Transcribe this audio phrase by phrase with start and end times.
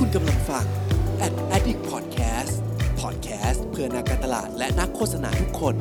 [0.02, 0.64] ุณกำลังฟัง
[1.26, 2.54] Ad Addict Podcast
[3.00, 5.74] Podcast เพื่อนักการตลาดและนักโฆษณาทุกคน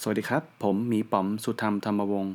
[0.00, 2.34] สวัสดีครับ ผมหมีป๋อมสุธรรมธรรมวงศ์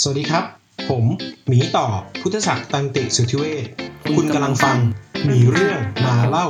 [0.00, 0.44] สวัสดีครับ
[0.90, 1.04] ผม
[1.48, 1.86] หมีต่อ
[2.20, 3.64] พุทธศักดิ์ตันติสุทธิเวช
[4.16, 4.78] คุณกำลังฟัง
[5.24, 6.46] หมีเรื่องมาเล่า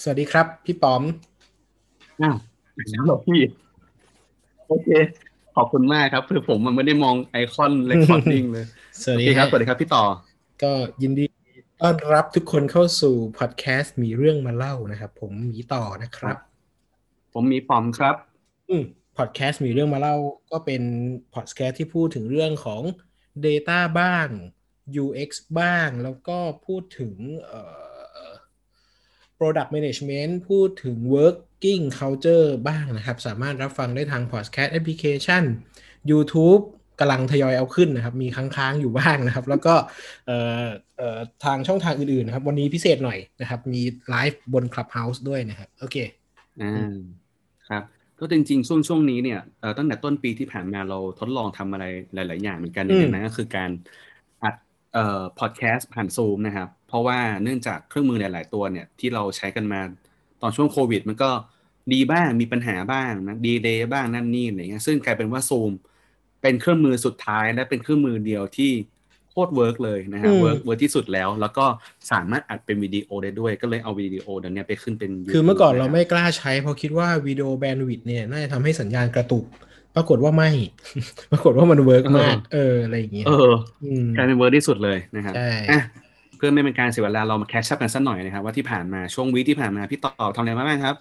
[0.00, 1.04] สวัสดีครับ พี่ป๋อม
[2.22, 2.36] อ้าว
[2.90, 3.40] แล้วเหรอพี่
[4.68, 4.88] โอเค
[5.56, 8.66] ขอบคุณมากครับคือผมมันไม่ได้มองไอคอน recordingเลย
[9.02, 10.04] สวัสโอดีเคครับสวัสดีครับพี่ต่อ
[10.62, 11.24] ก็ยินดี
[11.80, 16.36] ต้อนรับทุกคนเข้าสู่พอดแคสต์หมีเรื่องมาเล่านะครับ ผมหมีต่อนะครับ
[17.32, 18.16] ผมหมีป๋อมครับ
[18.68, 18.84] อืม
[19.18, 20.16] พอดแคสต์หมีเรื่องมาเล่า
[20.50, 20.82] ก็เป็น
[21.34, 22.82] พอดแคสต์ที่พูดถึงเรื่องของ
[23.46, 24.28] Data บ้าง
[25.02, 27.14] UX บ้าง แล้วก็พูดถึง
[27.44, 27.60] เอ่
[28.26, 28.30] อ
[29.38, 30.96] Product Management พูดถึง
[31.56, 35.42] Working Culture บ้างนะครับ สามารถรับฟังได้ทาง Podcast Application
[36.10, 36.62] YouTube
[37.00, 39.74] กำลังทยอยเอาขึ้นนะครับ มีค้างๆอยู่บ้างนะครับ แล้วก็
[40.26, 45.96] เอ่อเอ่อทางช่องทางอื่นๆนะครับ วันนี้พิเศษหน่อยนะครับ มีไลฟ์บน Clubhouse ด้วยนะครับ โอเค
[46.62, 46.94] อ่า
[47.68, 47.82] ครับ
[48.18, 53.70] ก็จริงๆช่วงช่วงนี้เนี่ยเอ่อตั้งแต่ต้นปีที่ผ่านมาเราทดลองทำอะไรหลาย ๆ อย่างเหมือนกันหนึ่งในนั้นก็คือการ
[54.42, 54.54] อัด
[54.94, 59.80] เอ่อพอดแคสต์ผ่านซูมนะครับ เพราะว่าเนื่องจากเครื่องมือหลาย ๆ ตัวเนี่ยที่เราใช้กันมา
[60.42, 61.30] ตอนช่วงโควิด มันก็
[61.92, 65.72] ดีบ้างมีปัญหาบ้างนะ delay บ้างนั่นนี่อะไรเงี้ยซึ่งกลายเป็นว่าซูม
[66.42, 68.72] เป็นเครื่องมือสุดท้ายและเป็นเครื่องมือเดียวที่
[69.30, 71.66] โคตร work เลยนะฮะอืม work work ที่สุดแล้ว แล้วก็
[72.10, 79.44] สามารถอัดเป็นวิดีโอได้ด้วย ก็เลยเอาวิดีโอเดี๋ยวนี้ไปขึ้นเป็น คือเมื่อก่อน YouTube เราะคบไม่กล้าใช้เพราะคิดว่าวิดีโอ bandwidth เนี่ยน่าจะทำให้สัญญาณกระตุก
[79.94, 80.50] ปรากฏว่าไม่
[81.32, 83.52] ปรากฏว่ามัน work มาก เอออะไรอย่างเงี้ยเออ
[83.84, 85.80] อืมกลายเป็น work ที่สุดเลยนะครับใช่อะ
[86.36, 90.96] เพื่อไม่เป็นการเสียเวลาเรามา catch up กันสักหน่อยนะครับว่าที่ผ่านมาช่วง week ที่ผ่านมาพี่ต่อทำอะไรมาบ้างครับ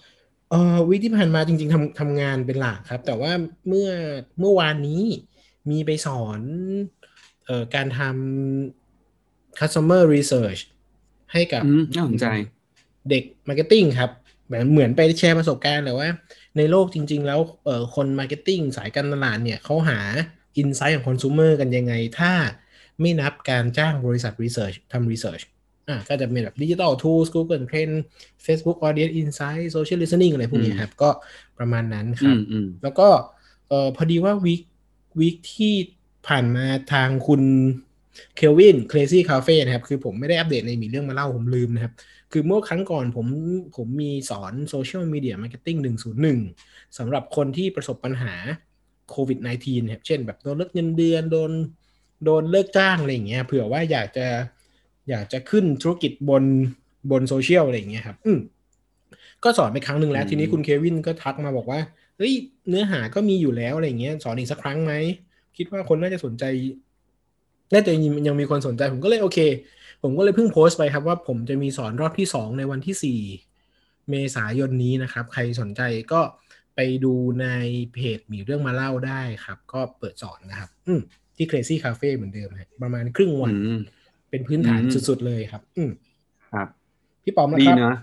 [0.52, 3.32] เออ week ที่ผ่านมาจริง ๆทำทำงานเป็นหลักครับ แต่ว่า
[3.68, 3.90] เมื่อ
[4.40, 5.04] เมื่อวานนี้
[5.70, 6.42] มีไปสอน
[7.46, 10.62] เอ่อการทำ customer research
[11.34, 12.26] ให้กับอืมน่าสนใจ
[13.10, 14.12] เด็ก marketing ครับ
[14.46, 16.10] เหมือนเหมือนไปแชร์ประสบการณ์เลยว่า
[16.58, 20.00] ในโลกจริง ๆ แล้วเอ่อคน marketing สายการตลาดเนี่ยเขาหา
[20.62, 22.32] insight ของ consumer กันยังไง ถ้า
[23.02, 25.44] ไม่นับการจ้างบริษัท research ทำ research
[25.90, 27.96] อะก็จะเป็นแบบ digital tools Google Trend
[28.46, 31.10] Facebook Audience Insight Social Listening อะไรพวกนี้ครับ ก็
[31.60, 33.08] ประมาณนั้นครับ อืมอืมแล้วก็
[33.68, 34.62] เอ่อพอดีว่า week
[35.20, 35.74] week ที่
[36.28, 37.42] ผ่านมาทางคุณ
[38.36, 41.94] เควินเคลซี่คาเฟ่นะครับ คือผมไม่ได้อัปเดตในหมีเรื่องมาเล่าผมลืมนะครับ
[42.32, 43.28] คือเมื่อครั้งก่อนผม
[43.76, 45.78] ผมมีสอน social media marketing
[46.38, 48.34] 101สำหรับคนที่ประสบปัญหา
[49.10, 51.52] โควิด -19 นะครับ เช่นแบบโดนลดเงินเดือนโดน
[52.24, 54.28] โดนเลิกจ้างอะไรอย่างเงี้ยเผื่อว่าอยากจะ
[55.10, 56.44] อยากจะขึ้นธุรกิจบน
[57.12, 58.40] บนโซเชียลอะไรอย่างเงี้ยครับ อืม
[59.44, 61.80] ก็สอนไปครั้งหนึ่งแล้ว ทีนี้คุณเควินก็ทักมาบอกว่า
[62.18, 62.34] เฮ้ย
[62.70, 64.94] เนื้อหาก็มีอยู่แล้วอะไรเงี้ย สอนอีกสักครั้งไหม
[65.58, 66.44] คิดว่าคนน่าจะสนใจ
[67.74, 69.40] น่าจะยังยังมีคนสนใจผมก็เลยโอเค
[70.04, 73.20] ผมก็เลยเพิ่งโพสต์ไปครับว่าผมจะมีสอนรอบที่สองในวันที่สี่
[74.10, 76.22] เมษายนนี้นะครับ ใครสนใจก็
[76.76, 77.48] ไปดูใน
[77.94, 81.02] เพจมีเรื่องมาเล่าได้ครับ ก็เปิดสอนนะครับ อืม
[81.36, 83.80] ที่ Crazy Cafe เหมือนเดิมครับประมาณครึ่งวันอืม
[84.30, 85.92] เป็นพื้นฐานอืมสุดๆเลยครับ อืม
[86.54, 86.68] ครับ
[87.24, 87.96] พี่ป๋อมนะดีครับนะ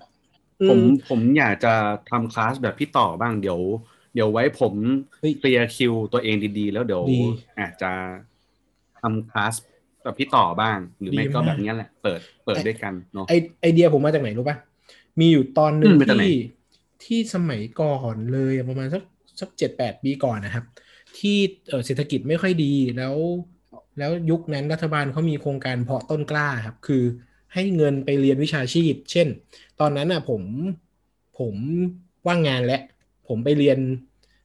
[0.60, 1.72] อืผมผมอยากจะ
[2.10, 3.60] ทำคลาสแบบพี่ต่อบ้างเดี๋ยว
[4.15, 4.75] เดี๋ยวไว้ผม
[5.19, 7.20] เฮ้ยเคลียร์คิวตัวเองดีๆ แล้วเดี๋ยวดี
[7.60, 7.91] อาจจะ
[9.00, 9.54] ทำคลาส
[10.03, 14.56] แบบพี่ต่อบ้าง หรือไม่ดีก็มากแบบเนี้ยแหละ เปิดเปิดด้วยกันเนาะไอไอเดียผมมาจากไหนรู้ป่ะ
[15.20, 16.37] มีอยู่ตอนหนึ่งอืมมาจากไหนที่
[17.04, 19.03] ที่สมัยก่อนเลยประมาณสัก
[19.41, 20.64] สักเจ็ดแปดปีก่อนนะครับ
[21.19, 21.37] ที่
[21.69, 22.65] เอ่อเศรษฐกิจไม่ค่อยดี
[22.97, 23.17] แล้ว
[23.99, 27.03] แล้วยุคนั้นรัฐบาลเขามีโครงการเพาะต้นกล้าครับ คือ
[27.55, 29.28] ให้เงินไปเรียนวิชาชีพ เช่น
[29.81, 30.43] ตอนนั้นน่ะผม
[31.39, 31.56] ผม
[32.27, 32.78] ว่างงานและ
[33.28, 33.78] ผมไปเรียน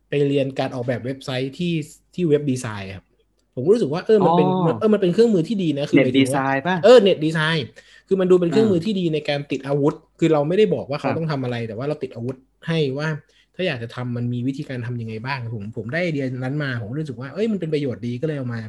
[0.10, 1.74] ไปเรียนการออกแบบเว็บไซต์ที่
[2.14, 3.06] ที่เว็บดีไซน์ครับ
[3.54, 7.66] ผมก็รู้สึกว่าเออมันเป็นอ๋อมันเออมันเป็นเครื่องมือที่ดีนะคือเน็หตมายถึดีงไซว่าน์ป่ะเออเน็ตดีไซน์
[8.08, 12.36] คือมันดูเป็นเครื่องมืออ่าที่ดีในการติดอาวุธ คือเราไม่ได้บอกว่าเขาครับต้องทำอะไรแต่ว่าเราติดอาวุธ
[12.68, 13.08] ให้ว่า
[13.58, 18.62] ถ้าอยากจะทำมันมีวิธีการทำยังไงบ้างผมผมได้ไอเดียนั้นมา ผมก็รู้สึกว่าเอ้ยมันเป็นประโยชน์ดีก็เลยเอามา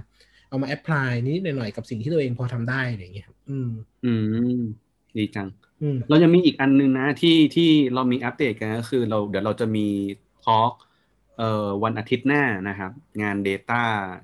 [0.50, 3.70] เอามาแอพพลายนิดๆหน่อยๆกับสิ่งที่ตัวเองพอทำได้อะไรอย่างเงี้ยครับอืม
[4.04, 4.12] อื
[4.58, 4.60] ม
[5.16, 5.48] ดีจัง
[5.82, 9.86] อืมเรายังมีอีกอันนึงนะที่ที่เรามีอัปเดตกันก็คือเราเดี๋ยวเราจะมี
[10.44, 10.72] ทอล์ก
[11.38, 12.90] เอ่อวันอาทิตย์หน้านะครับ
[13.22, 13.82] งาน Data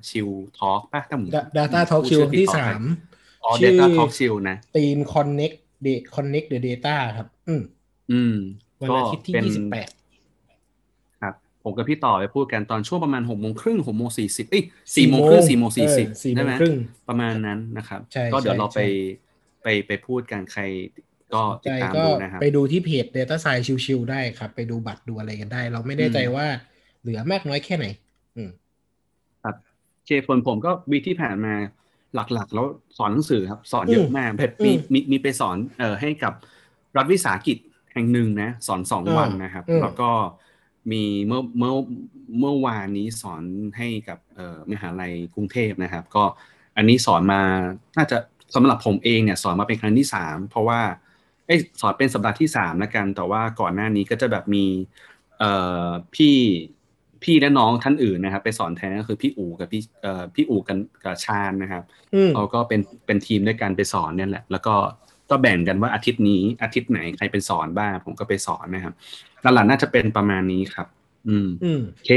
[0.08, 2.84] Chill Talk ป่ะถ้าผม Da- Data Talk พูด Chill ชื่อผิดที่ขอสาอภัยม
[3.44, 7.62] อ๋อชื่อ Data Talk Chill นะทีม connect the connect the data ครับ อืม
[8.12, 8.36] อืม
[8.80, 10.03] วันก็อาทิตย์ที่เป็นยี่สิบแปดครับ
[11.64, 14.64] ผมกับพี่ต่อไปพูดกันตอนช่วงประมาณหกโมงครึ่งหกโมงสี่สิบเอ้ย
[14.96, 16.74] สี่โมงครึ่งสี่โมงสี่สิบสี่โมใช่งไหมครึ่ง
[17.08, 18.84] ประมาณนั้นนะครับใช่ก็เดี๋ยวใช่เราไปใช่
[19.62, 20.62] ไปไปพูดกันใคร
[21.32, 26.46] ก็ใจติดตามก็ดูนะครับไปดูที่เพจ Data Science ชิวๆได้ครับ ไปดูบัตรดูอะไรกันได้ เราไม่แน่ใจอืมว่า
[27.00, 27.86] เหลือมากน้อยแค่ไหน
[28.36, 28.50] อืม
[29.42, 29.56] ครับ
[29.94, 31.54] โอเคส่วนผมก็วีคที่ผ่านมา
[32.14, 32.66] หลักๆ แล้ว
[32.98, 36.32] สอนหนังสือครับ สอนเยอือะมมากแบบมีอืมมีมีไปสอนเอ่อให้กับ
[36.96, 37.56] รัฐวิสาหกิจ
[37.92, 40.10] แห่งหนึ่งนะ สอนสองอ่าวันนะครับอืมแล้วก็
[40.92, 41.72] มีเมื่อเมื่อ
[42.38, 43.42] เมื่อวานนี้สอน
[43.78, 46.24] ให้กับเอ่อมหาลัยกรุงเทพนะครับ ก็
[46.76, 47.40] อันนี้สอนมา
[47.96, 48.16] น่าจะ
[48.54, 50.80] สำหรับผมเองเนี่ยสอนมาเป็นครั้งที่สามเพราะว่า
[51.46, 54.64] เอ้ยสอนเป็นสัปดาห์ที่สามแล้วกัน แต่ว่าก่อนหน้านี้ก็จะแบบมี
[55.38, 55.52] เอ่
[55.86, 56.36] อพี่
[57.22, 61.82] พี่และน้องท่านอื่นนะครับ ไปสอนแทนก็คือพี่อู๋กับพี่เอ่อพี่อู๋กันกับชาญนะครับ
[62.14, 64.74] อืมเราก็เป็นเป็นทีมด้วยกันไปสอนเนี่ยแหละ แล้วก็
[65.30, 68.94] ก็แบ่งกันว่าอาทิตย์นี้อาทิตย์ไหนใครเป็นสอนบ้างผมก็ไปสอนนะครับ
[69.54, 70.86] หลักๆน่าจะเป็นประมาณนี้ครับ
[71.28, 72.10] อืมอืมโอเค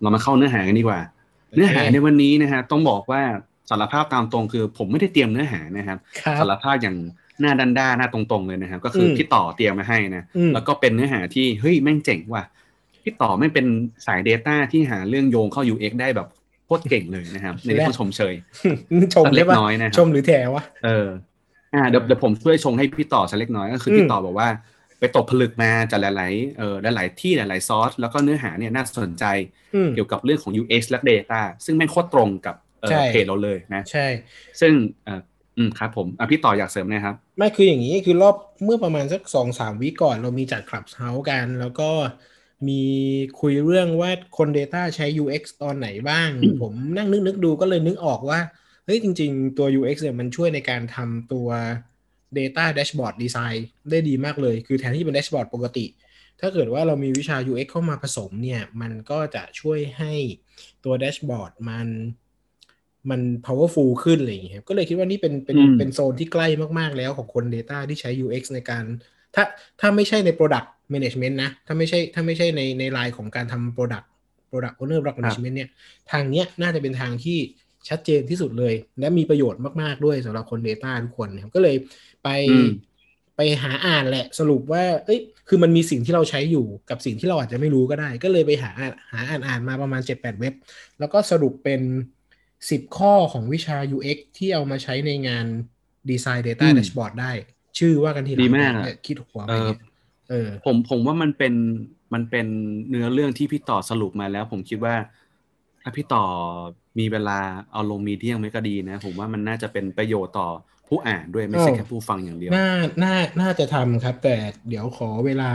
[0.00, 1.00] เรามาเข้าเนื้อหากันดีกว่า
[1.48, 3.22] โอเคเนื้อหาในวันนี้นะฮะต้องบอกว่า
[3.70, 6.96] สารภาพตามตรงคือ ผมไม่ได้เตรียมเนื้อหานะครับครับสารภาพอย่าง
[7.40, 12.44] หน้าดันด้าหน้าตรงๆเลยนะครับ ก็คืออมพี่ต่อเตรียมมาให้นะอืมแล้วก็เป็นเนื้อหาที่เฮ้ยแม่งเจ๋งว่ะ
[13.02, 13.66] พี่ต่อไม่งเป็น
[14.06, 16.28] สาย Data ที่หาเรื่องโยงเข้า UX ได้แบบ
[16.66, 18.34] โคตรเก่งเลยนะครับ ในที่ต้องชมเชย
[19.14, 21.06] ชมสักเล็ได้กปะน้อยนะครับชมหรือแถวะเออ
[21.74, 24.48] อ่าเดี๋ยวเดี๋ยวผมช่วยชงให้พี่ต่อสักเล็กน้อยก็คืออมพี่ต่อบอกว่า
[25.00, 29.24] ไปตกผลึกมาจากหลายๆเออหลายๆที่หลายๆซอสแล้วก็เนื้อหาเนี่ยน่าสนใจ
[29.74, 34.06] อืมเกี่ยวกับเรื่องของ UX และ Data ซึ่งแม่งโคตรตรงกับเออใช่เพจเราเลยนะใช่
[34.60, 34.72] ซึ่ง
[35.04, 35.20] เออ
[35.56, 41.90] อืมครับผมอะพี่ต่ออยากเสริมหนะครับ ไม่คืออย่างนี้คือรอบเมื่อประมาณสักสองสามวิก่อนเรามีจัดคลับเฮาส์กัน แล้วก็
[42.68, 42.82] มี
[43.40, 46.28] คุยเรื่องว่าคน Data ใช้ UX ตอนไหนบ้าง
[46.60, 48.40] ผมนั่งนึกนึกดูก็เลยนึกออกว่า
[48.84, 51.48] เฮ้ยจริง ๆ ตัว UX เนี่ยมันช่วยในการทำตัว
[52.38, 53.58] Data Dashboard Design
[53.90, 55.86] ได้ดีมากเลย คือแทนที่จะเป็น Dashboard ปกติ
[56.40, 60.12] ถ้าเกิดว่าเรามีวิชา UX เข้ามาผสมเนี่ย มันก็จะช่วยให้
[60.84, 61.88] ตัว Dashboard มัน
[63.10, 66.46] มัน powerful ขึ้นอะไรอย่างเงี้ยครับก็เลยคิดว่านี่เป็นเป็นอืมเป็นโซนที่ใกล้
[66.78, 68.84] มากๆแล้วของคน Data ที่ใช้ UX ในการ
[69.34, 69.44] ถ้า
[69.80, 74.06] ถ้าไม่ใช่ใน Product Management นะ ถ้าไม่ใช่ถ้าไม่ใช่ในในไลน์ของการทำ Product
[74.50, 75.70] Product Owner Product Management เนี่ย
[76.10, 77.38] ทางเนี้ยน่าจะเป็นทางที่
[77.88, 81.76] ชัดเจนที่สุดเลย และมีประโยชน์มาก ๆ ด้วยสำหรับคน Data ทุกคนนะครับก็เลย
[82.24, 82.70] ไปอืม
[83.36, 90.54] ไปหาอ่านแหละสรุปว่า เอ้ย คือมันมีสิ่งที่เราใช้อยู่กับสิ่งที่เราอาจจะไม่รู้ก็ได้ ก็เลยไปหาอ่านหาอ่านอ่านมาประมาณ 7-8 เว็บ
[90.98, 91.80] แล้วก็สรุปเป็น
[92.38, 95.46] 10 ข้อของวิชา UX ที่เอามาใช้ในงาน
[96.10, 97.32] Design Data อืม Dashboard ได้
[97.78, 99.80] ชื่อว่ากันทีหลัดีมากอะเนี่ยคิดหัวไปเออเนี่ย
[100.30, 101.54] เออผมผมว่ามันเป็น
[102.14, 102.46] มันเป็น
[102.88, 104.94] เนื้อเรื่องที่พี่ต่อสรุปมาแล้ว ผมคิดว่า
[105.82, 106.24] ถ้าพี่ต่อ
[106.98, 107.38] มีเวลา
[107.72, 110.48] เอาลงมีเดียมไม่ก็ดีนะ ผมว่ามันน่าจะเป็นประโยชน์ต่อ
[110.88, 112.68] ผู้อ่านด้วยไม่ใช่อ้าวแค่ผู้ฟังอย่างเดียว น่า
[113.02, 114.36] น่า น่าจะทำครับ แต่
[114.68, 115.50] เดี๋ยวขอเวลา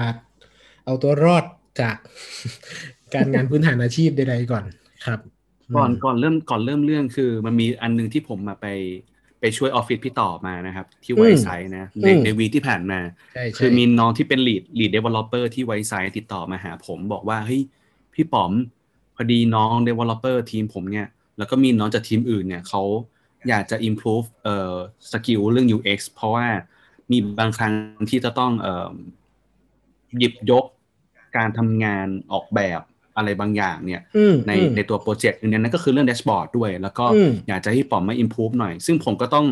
[0.85, 1.43] เอาตัวรอด
[1.81, 1.95] จาก
[3.13, 4.63] การงานพื้นฐานอาชีพใดๆก่อน
[5.05, 5.19] ครับ
[5.77, 8.67] ก่อนมก่อนเริ่มก่อนเริ่มเรื่องคือ มันมีอันหนึงที่ผมมาไป
[9.39, 12.99] ไปช่วยออฟฟิศพี่ต่อมานะครับ ที่ไวอืมไซต์นะในอืมในวีคที่ผ่านมา
[13.33, 17.61] ใช่ใช่คือมีน้องที่เป็น lead lead developer ที่ไวไซต์ติดต่อมาหาผมบอกว่าเฮ้ย
[18.13, 18.51] พี่ป๋อม
[19.15, 22.83] พอดีน้อง developer ทีมผมเนี่ย แล้วก็มีน้องจากทีมอื่นเนี่ยเขา
[23.49, 24.73] อยากจะ improve เอ่อ
[25.11, 26.47] สกิลเรื่อง UX เพราะว่า
[27.11, 27.73] มีบางครั้ง
[28.09, 28.89] ที่จะต้องเอ่อ
[30.17, 30.65] หยิบยก
[31.37, 32.81] การทำงานออกแบบ
[33.17, 39.45] อะไรบางอย่างเนี่ยอืมในอืมในตัวโปรเจกต์นั้นก็คือเรื่อง dashboard ด้วย แล้วก็อืมอยากจะให้ป๋อมมา improve หน่อย ซึ่งผมก็ต้อง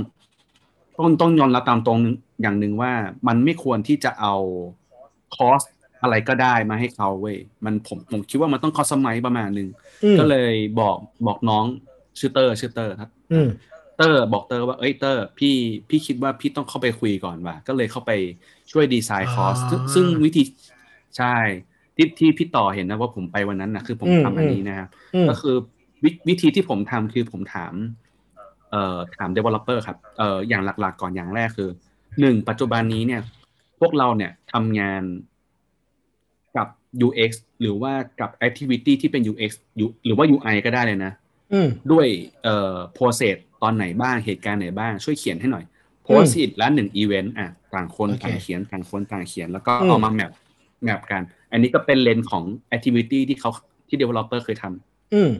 [0.99, 1.99] ต้องต้องยอมรับตามตรง
[2.41, 2.91] อย่างหนึ่งว่า
[3.27, 4.35] มันไม่ควรที่จะเอา
[5.35, 5.61] คอร์ส
[6.03, 9.69] อะไรก็ได้มาให้เขาเว้ยมันผมผมคิดว่ามันต้อง customize ประมาณหนึ่ง
[10.03, 11.65] อืมก็เลยบอกบอกน้อง
[12.19, 13.49] ชื่อเตอร์ชื่อเตอร์ครับอืม
[13.97, 15.55] เตอร์บอกเตอร์ว่าเอ้ยเตอร์พี่
[15.89, 18.11] พี่คิดว่าพี่ต้องเข้าไปคุยก่อนว่ะก็เลยเข้าไป
[18.71, 20.43] ช่วยดีไซน์คอร์สอ่าซึ่งวิธี
[21.17, 21.35] ใช่
[21.95, 25.55] ที่ที่พี่ต่อเห็นนะว่าผมไปวันนั้นนะคือผมอืมทำอันนี้นะครับอืมก็คือ
[26.03, 27.73] วิธีที่ผมทำคือผมถาม
[28.71, 31.69] เอ่อถาม developer ครับเอ่ออย่างหลักๆ ก่อนอย่างแรกคือ
[32.19, 33.21] หนึ่งปัจจุบันนี้เนี่ย
[33.79, 35.32] พวกเราเนี่ยทำงานกับ
[37.07, 37.31] UX
[37.61, 41.13] หรือว่ากับ activity ที่เป็น UX อยู่หรือว่า UI ก็ได้เลยนะ
[41.53, 42.07] อืมด้วย
[42.43, 45.65] เอ่อ process ตอนไหนบ้างเหตุการณ์ไหนบ้าง ช่วยเขียนให้หน่อย
[46.05, 50.31] process และหนึ่ง event อะต่างคนโอเคต่างเขียนต่างคนต่างเขียน แล้วก็อืมเอามาแมป
[50.83, 51.21] แมปกัน
[51.51, 52.43] อันนี้ก็เป็นเลนของ
[52.75, 53.51] activity ที่เขา
[53.87, 55.31] ที่ developer เคยทำอืม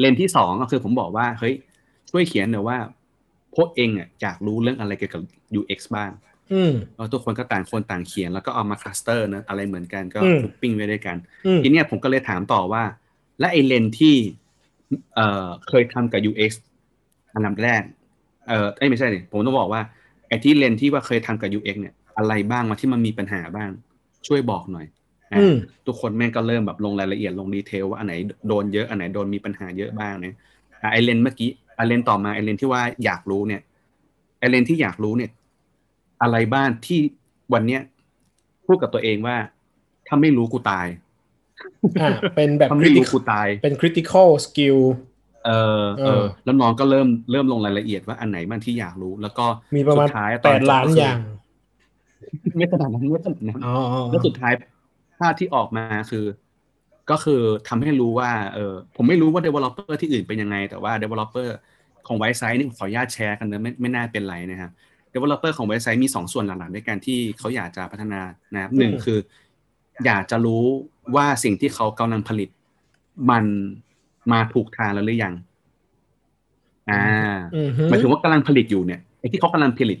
[0.00, 1.54] เลนที่สองก็คือผมบอกว่าเฮ้ย
[2.10, 2.78] ช่วยเขียนหน่อยว่า
[3.56, 5.22] พวกเองอะอยากรู้เรื่องอะไรเกี่ยวกับ
[5.60, 6.37] UX บ้างอืม
[6.96, 12.82] แล้วทุกคนก็ต่างคนต่างเขียนแล้วก็เอามา cluster นะอะไรเหมือนกันก็อืม grouping ไว้ด้วยกันอืมทีเนี้ยผมก็เลยถามต่อว่า
[13.40, 14.16] และไอเลนที่
[15.14, 16.50] เอ่อเคยทำกับ UX
[17.34, 17.82] อันดับแรก
[18.48, 19.82] เออเอ้ยไม่ใช่ดิผมต้องบอกว่า
[20.28, 23.70] ไอที่เลนที่ว่าเคยทำกับ UX เนี่ย อะไรบ้างมาที่มันมีปัญหาบ้าง
[24.26, 24.86] ช่วยบอกหน่อย
[25.32, 28.14] นะอืมทุกคนแม่งก็เริ่มแบบลงรายละเอียดลง detail ว่าอันไหน
[28.48, 30.34] โดนเยอะอันไหนโดนมีปัญหาเยอะบ้างเนี่ย
[30.82, 33.60] อะไอเลนเมื่อกี้ไอเลนต่อมาไอเลนที่ว่าอยากรู้เนี่ย
[34.38, 35.30] ไอเลนที่อยากรู้เนี่ย
[36.22, 37.00] อะไรบ้างที่
[37.52, 37.82] วันเนี้ย
[38.66, 39.36] พูดกับตัวเองว่า
[40.06, 40.86] ถ้าไม่รู้กูตาย
[42.02, 44.78] อ่าเป็นแบบถ้าไม่รู้ critical กูตาย เป็น critical skill
[45.46, 49.46] เออเอเอออ แล้วน้องก็เริ่มเริ่มลงรายละเอียดว่าอันไหนบ้างที่อยากรู้ แล้วก็
[49.76, 51.18] มีประมาณสุดท้ายตแปอนดจบล้านก็คือย่าง
[52.56, 54.52] ไม่ขนาดนั้นไม่ขนาดนั้นอ๋ออ๋อแล้วสุดท้าย
[55.18, 56.24] ภาพที่ออกมาคือ
[57.10, 61.48] ก็คือทำให้รู้ว่าเออผมไม่รู้ว่า developer ที่อื่นเป็นยังไง แต่ว่า developer
[62.06, 64.70] ของไวซ์ไซนี่ขออนุญาตแชร์กันนะไม่ไม่น่าเป็นไรนะครับ
[65.14, 68.20] developer ของไวซ์ไซมีสองส่วนหลักๆด้วยกันที่เขาอยากจะพัฒนา
[68.54, 69.18] นะครับหนึ่งคือ
[70.06, 70.64] อยากจะรู้
[71.16, 72.48] ว่าสิ่งที่เขากำลังผลิต
[73.30, 73.44] มัน
[74.32, 75.34] มาถูกทางแล้วหรือยัง
[76.90, 77.04] อ่า
[77.56, 79.98] อือฮึหมายถึงว่ากำลังผลิตอยู่เนี่ยไอ้ที่เขากำลังผลิต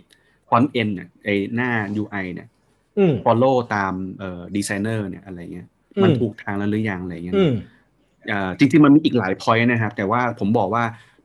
[0.48, 1.70] front-end เนี่ยไอ้หน้า
[2.02, 2.48] UI เนี่ย
[2.98, 7.52] อืม follow ตามเอ่อดีไซเนอร์เนี่ยอะไรเงี้ยอืมมันถูกทางแล้วหรือยังอะไรเงี้ยอืม
[8.28, 10.84] เอ่อจริงๆมันมีอีกหลาย point นะครับ แต่ว่าผมบอกว่า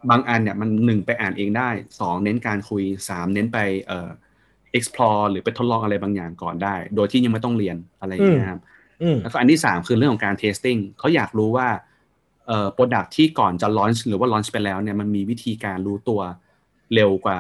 [0.10, 1.70] บางอันเนี่ยมันหนึ่งไปอ่านเองได้
[2.00, 3.58] สองเน้นการคุยสามเน้นไป
[3.88, 4.10] เอ่อ
[4.78, 8.62] explore หรือไปทดลองอะไรบางอย่างก่อนได้ โดยที่ยังไม่ต้องเรียนอะไรอย่างเงี้ยครับ
[9.02, 11.68] อืมแล้วก็อันที่สามคือเรื่องของการ testing เขาอยากรู้ว่า
[12.48, 16.22] เอ่อ product ที่ก่อนจะ launch หรือว่า launch ไปแล้วเนี่ยมันมีวิธีการรู้ตัว
[16.94, 17.40] เร็วกว่า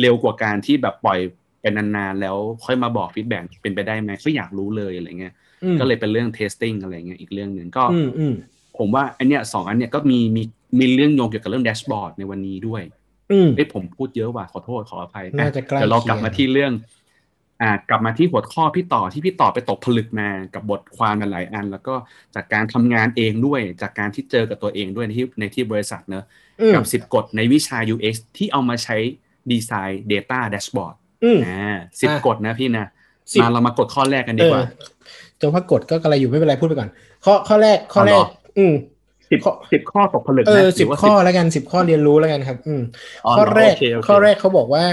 [0.00, 1.20] เร็วกว่าการที่แบบปล่อย
[1.60, 5.34] ไปนานๆแล้วค่อยมาบอก feedback เป็นไปได้ไหมเขาอยากรู้เลยอะไรเงี้ย
[5.64, 8.34] อืมก็เลยเป็นเรื่อง testing อะไรเงี้ยอีกเรื่องหนึ่งก็อืมอืม
[8.78, 10.42] ผมว่าอันเนี้ยสองอันเนี้ยก็มีมี
[10.80, 12.82] มีเรื่องโยงเกี่ยวกับเรื่องแดชบอร์ดในวันนี้ด้วย
[13.32, 16.72] อืมเอ้ยผมพูดเยอะว่ะขอโทษขออภัยน่าจะใกล้เดี๋ยวเรากลับเคียงมาที่เรื่อง
[17.62, 21.94] อ่ากลับมาที่หัวข้อพี่ต่อที่พี่ต่อไปตกผลึกมากับบทความหลายๆอัน แล้วก็
[22.34, 26.24] จากการทำงานเองด้วย จากการที่เจอกับตัวเองด้วยในที่ในที่บริษัทเนอะ
[26.60, 28.96] อืมกับสิบกฎในวิชา UX ที่เอามาใช้
[29.50, 32.86] ดีไซน์ Data Dashboard อืมอ่าสิบอะกฎนะพี่นะ
[33.32, 34.62] สิบมาเรามากดข้อแรกกันเอดีกอว่า
[35.40, 36.90] จะว่ากดก็กระไรอยู่ไม่เป็นไรพูดไปก่อน
[37.24, 38.26] ข้อข้อแรกข้อแรเอากเหรอ
[38.58, 38.74] อืม
[39.30, 42.82] สิบข้อสิบข้อตกผลึกเอนะอหสิรืบว่าข้อแล้วกันสิบข้อเรียนรู้แล้วกันครับ อืม
[43.26, 44.84] อ๋อข้อแรกโอเคโอเคข้อแรกเขาบอกว่า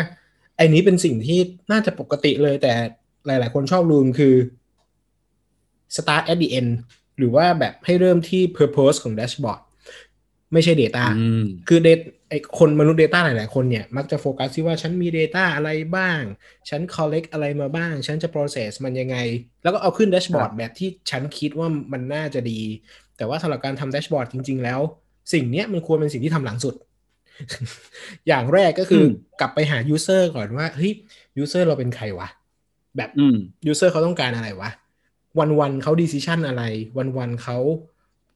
[0.58, 1.40] ไอ้นี้เป็นสิ่งที่
[1.72, 2.74] น่าจะปกติเลย แต่
[3.28, 4.36] หลาย ๆ คนชอบลืมคือ
[5.96, 6.72] start at the end
[7.18, 9.62] หรือว่าแบบให้เริ่มที่ purpose ของ dashboard
[10.54, 11.90] ไม่ใช่ data อืมคือเด
[12.30, 16.22] ไอคนมนุษย์ Data หลาย ๆ คนเนี่ย มักจะโฟกัสที่ว่าฉันมี Data อะไรบ้าง
[16.70, 19.18] ฉัน collect อะไรมาบ้าง ฉันจะ process มันยังไง
[19.64, 22.62] แล้วก็เอาขึ้น dashboard แบบที่ฉันคิดว่ามันน่าจะดี
[23.18, 24.80] แต่ว่าสำหรับการทำ dashboard จริง ๆ แล้ว
[25.34, 26.76] สิ่งเนี้ยมันควรเป็นสิ่งที่ทำหลังสุด
[28.28, 30.92] อย่างแรกก็คืออมกลับไปหา user ก่อนว่าเฮ้ย
[31.42, 32.28] user เราเป็นใครวะ
[32.98, 33.38] แบบอืม
[33.72, 34.70] user เขาต้องการอะไรวะ
[35.40, 36.64] วันวันๆเขา decision อะไร
[36.98, 37.58] วันวันๆเขา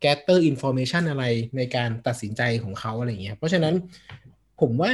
[0.03, 1.25] gather information อะไร
[1.57, 3.73] ในการตัดสินใจของเขาอะไรเงี้ย เพราะฉะนั้น
[4.61, 4.91] ผมว่า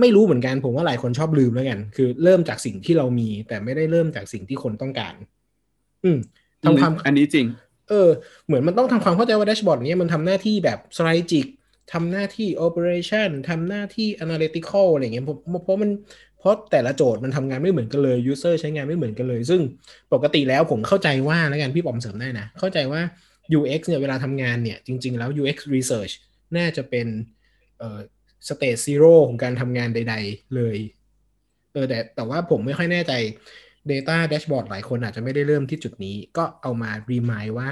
[0.00, 5.14] ไม่รู้เหมือนกัน ผมว่าหลายคนชอบลืมแล้วกัน คือเริ่มจากสิ่งที่เรามี แต่ไม่ได้เริ่มจากสิ่งที่คนต้องการ
[6.04, 6.18] อืม
[6.64, 7.46] ทำความอันนี้จริง
[7.90, 8.10] เออ
[8.46, 11.46] เหมือนมันต้องทำความเข้าใจว่าแดชบอร์ดเนี้ยมันทำหน้าที่แบบ strategic
[11.92, 15.90] ทำหน้าที่ operation ทำหน้าที่ analytical อะไรเงี้ยเพราะเพราะมัน
[16.38, 19.60] เพราะแต่ละโจทย์มันทำงานไม่เหมือนกันเลย user ใช้งานไม่เหมือนกันเลย ซึ่ง
[20.12, 23.00] ปกติแล้วผมเข้าใจว่าแล้วกันพี่ปอมเสริมได้นะ เข้าใจว่า
[23.58, 26.12] UX เนี่ยเวลาทำงานเนี่ยจริง ๆ แล้ว UX research
[26.56, 27.06] น่าจะเป็น
[27.78, 27.98] เอ่อ
[28.48, 30.76] stage zero ของการทำงานใด ๆ เลย
[31.72, 33.12] เออแต่แต่ว่าผมไม่ค่อยแน่ใจ
[33.92, 37.68] Data Dashboard หลายคนอาจจะไม่ได้เริ่มที่จุดนี้ ก็เอามา remind ว่า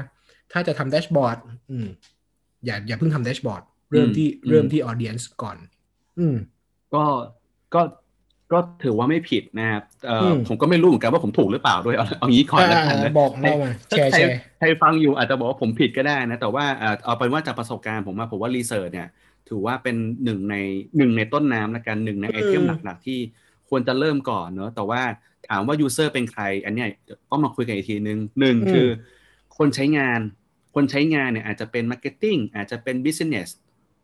[0.52, 1.38] ถ้าจะทำ Dashboard
[1.70, 1.88] อืม
[2.64, 3.62] อย่าอย่าเพิ่งทำ Dashboard
[3.92, 5.56] เริ่มที่อืมเริ่มที่ Audience ก่อน
[6.18, 6.36] อืม
[6.94, 7.04] ก็
[7.74, 7.82] ก็
[8.52, 19.08] ก็ถือว่าไม่ผิดนะครับเอออมผมก็ไม่รู้เหมือนกันว่าผมถูกหรือเปล่าด้วย เอาเอางี้ก่อนแล้วกันนะอ่าบอกเล่ามาถ้แชร์ใครแชร์ใครฟังอยู่อาจจะบอกว่าผมผิดก็ได้นะ แต่ว่าเอ่อเอาเป็นว่าจากประสบการณ์ผมว่าผมว่า research เนี่ย
[19.48, 20.56] ถือว่าเป็นหนึ่งใน
[20.96, 23.18] หนึ่งในต้นน้ำละกันหนึ่งใน item หลักๆที่
[23.68, 25.02] ควรจะเริ่มก่อนเนอะแต่ว่า
[25.50, 26.88] ถามว่า user เป็นใคร อันเนี้ย
[27.30, 28.88] ต้องมาคุยกันอีกทีนึงหนึ่งคือ
[29.58, 30.20] คนใช้งาน
[30.74, 33.48] คนใช้งานเนี่ยอาจจะเป็น marketing อาจจะเป็น business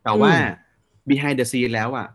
[0.05, 0.33] แต่ว่า
[1.09, 2.09] behind the scene แล้วอะ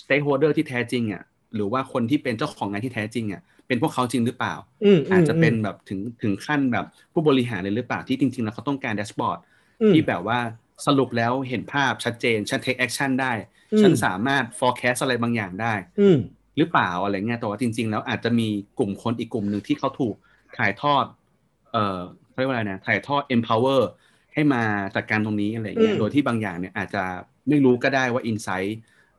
[0.00, 1.22] stakeholder ที่แท้จริงอะ
[1.54, 9.38] หรือว่าคนที่เป็นเจ้าของงานที่แท้จริงอะเป็นพวกเขาจริงหรือเปล่าอืมอาจจะเป็นแบบถึงถึงขั้นแบบผู้บริหารเลยหรือเปล่าที่จริง ๆ แล้วเขาต้องการ dashboard
[9.82, 10.38] อืมที่แบบว่า
[10.86, 13.32] สรุปแล้วเห็นภาพชัดเจน ฉัน take action ได้
[13.72, 16.18] อืมฉันสามารถ forecast อะไรบางอย่างได้อืม
[16.60, 18.48] หรือเปล่าอะไรเงี้ยแต่ว่าจริง ๆ แล้วอาจจะมี
[18.78, 20.14] กลุ่มคนอีกกลุ่มหนึ่งที่เขาถูก
[20.58, 21.04] ถ่ายทอด
[21.72, 21.98] เอ่อ
[22.30, 23.82] เขาเรียกว่าอะไรนะถ่ายทอด empower
[24.34, 24.62] ให้มา
[24.96, 27.02] จัดการตรงนี้อะไรเงี้อืยมโดยที่บางอย่างเนี่ยอาจจะ
[27.48, 28.70] ไม่รู้ก็ได้ว่า insight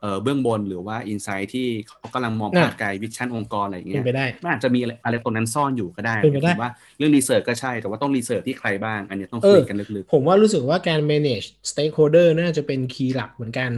[0.01, 13.13] เอ่อเบื้องบนหรือว่า insight ที่เขากำลังมองภาพไกล vision องค์กรอะไรเงี้ยเป็นไปได้มันอาจจะมีอะไรอะไรตรงนั้นซ่อนอยู่ก็ได้เป็นไปได้ผมว่าเรื่อง research ก็ใช่ แต่ว่าต้อง research ที่ใครบ้าง อันเนี้ยต้องคุยกันลึกเออผมว่ารู้สึกว่าการ manage stakeholder น่าจะเป็น key
[13.15, 13.71] หลักเหมือนกัน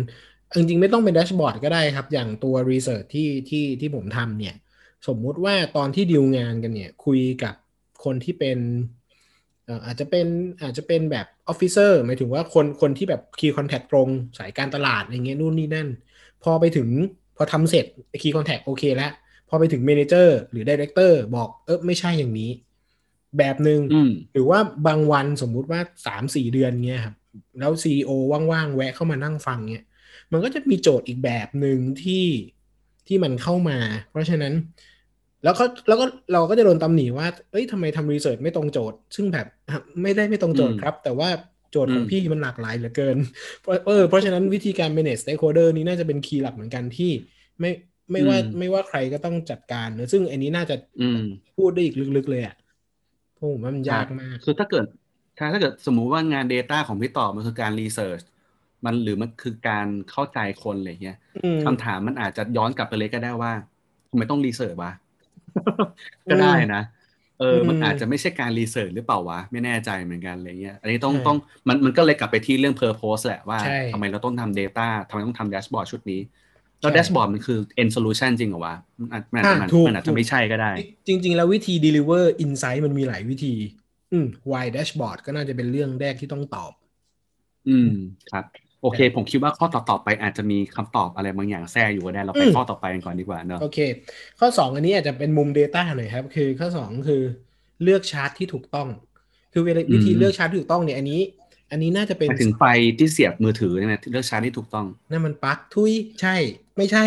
[0.56, 4.56] จริงๆไม่ต้องเป็น dashboard ก็ได้ครับ อย่างตัว research ที่ที่ที่ผมทำเนี่ย
[5.08, 7.56] สมมุติว่าตอนที่ดีลงานกันเนี่ย คุยกับ
[8.04, 8.60] คนที่เป็น
[9.66, 10.28] เอ่ออาจจะเป็น
[10.62, 15.88] อาจจะเป็นแบบ officer หมายถึงว่าคนคนที่แบบ key contact ตรงสายการตลาดอะไรเงี้ยนู่นนี่นั่น
[16.44, 16.90] พอไปถึง
[17.38, 17.86] พอทำเสร็จ
[18.22, 19.12] key contact โอเคแล้ว
[19.50, 22.52] พอไปถึง manager หรือ director บอกเออไม่ใช่อย่างนี้
[23.38, 27.16] แบบหนึ่งอืมหรือว่าบางวันสมมุติว่าสามสี่เดือนเงี้ยครับ
[27.60, 28.12] แล้ว CEO
[28.52, 29.86] ว่างๆ แวะเข้ามานั่งฟังเงี้ย
[30.34, 32.26] มันก็จะมีโจทย์อีกแบบหนึ่งที่
[33.08, 33.78] ที่มันเข้ามา
[34.10, 34.54] เพราะฉะนั้น
[35.44, 41.30] แล้วก็แล้วก็เราก็จะโดนตำหนิว่า เอ้ยทำไมทำรีเสิร์ชไม่ตรงโจทย์ ซึ่งแบบอะไม่ได้ไม่ตรงโจทย์อืมครับ แต่ว่า
[41.72, 43.18] โจทย์ของอืมพี่มันหลากหลายเหลือเกิน
[43.60, 47.12] เพราะเออเพราะฉะนั้นวิธีการ manage stakeholder นี้น่าจะเป็นคีย์หลักเหมือนกันที่
[47.60, 47.70] ไม่
[48.12, 51.20] ไม่ว่าไม่ว่าใครก็ต้องจัดการเนอะซึ่งอันนี้น่าจะอืม
[51.56, 52.56] พูดได้อีกลึกๆเลยอะ
[53.34, 54.86] เพราะผมว่ามันยากมาก คือถ้าเกิด
[55.38, 58.22] ถ้าถ้าเกิดสมมุติว่างาน Data ของพี่ต่อมันคือการรีเสิร์ช
[58.86, 63.52] มันหรือมันคือการเข้าใจคนอะไรเงี้ยอืมคำถามมันอาจจะย้อนกลับไปเลยก็ได้ว่า
[64.10, 64.92] ทำไมต้องรีเสิร์ชวะ
[66.30, 66.82] ก็ได้นะ
[67.40, 71.38] เออมันอืมอาจจะไม่ใช่การรีเสิร์ชหรือเปล่าวะ ไม่แน่ใจเหมือนกันอะไรเงี้ยอันนี้ต้องใช่ต้อง
[71.68, 76.22] มันมันก็เลยกลับไปที่เรื่อง purpose แหละว่าใช่ทำไมเราต้องทำ Data ทำไมต้องทำ dashboard ชุดนี้
[76.82, 80.72] แล้วใช่ dashboard มันคือ end solution จริงเหรอวะ มันอาจมันอาจจะอะมันถูกมันอาจถูจะกไม่ใช่ก็ได้
[81.08, 83.56] จริง ๆ แล้ววิธี deliver insight มันมีหลายวิธี
[84.12, 86.72] อืม why dashboard ก็น่าจะเป็นเรื่องแรกที่ต้องตอบ
[87.66, 87.86] อืม
[88.28, 88.46] ครับ
[88.84, 93.80] โอเค ผมคิดว่าข้อต่อๆไปอาจจะมีคำตอบอะไรบางอย่างแทรกอยู่ก็ได้ เราไปอืมข้อต่อไปกันก่อนดีกว่าเนอะโอเค
[94.40, 97.22] ข้อ 2 อันนี้อาจจะเป็นมุม Data หน่อยครับ คือข้อ 2 คือ
[97.84, 98.88] เลือกชาร์ตที่ถูกต้อง
[99.54, 101.22] คือเวลาวิธีเลือกชาร์ตที่ถูกต้องเนี่ยอันนี้
[101.72, 102.64] อันนี้น่าจะเป็นหมายถึงไฟ
[103.00, 106.36] ที่เสียบมือถือเนี่ยเลือกชาร์จที่ถูกต้องนั่นมันปลั๊กทุยใช่
[106.78, 107.06] ไม่ใช่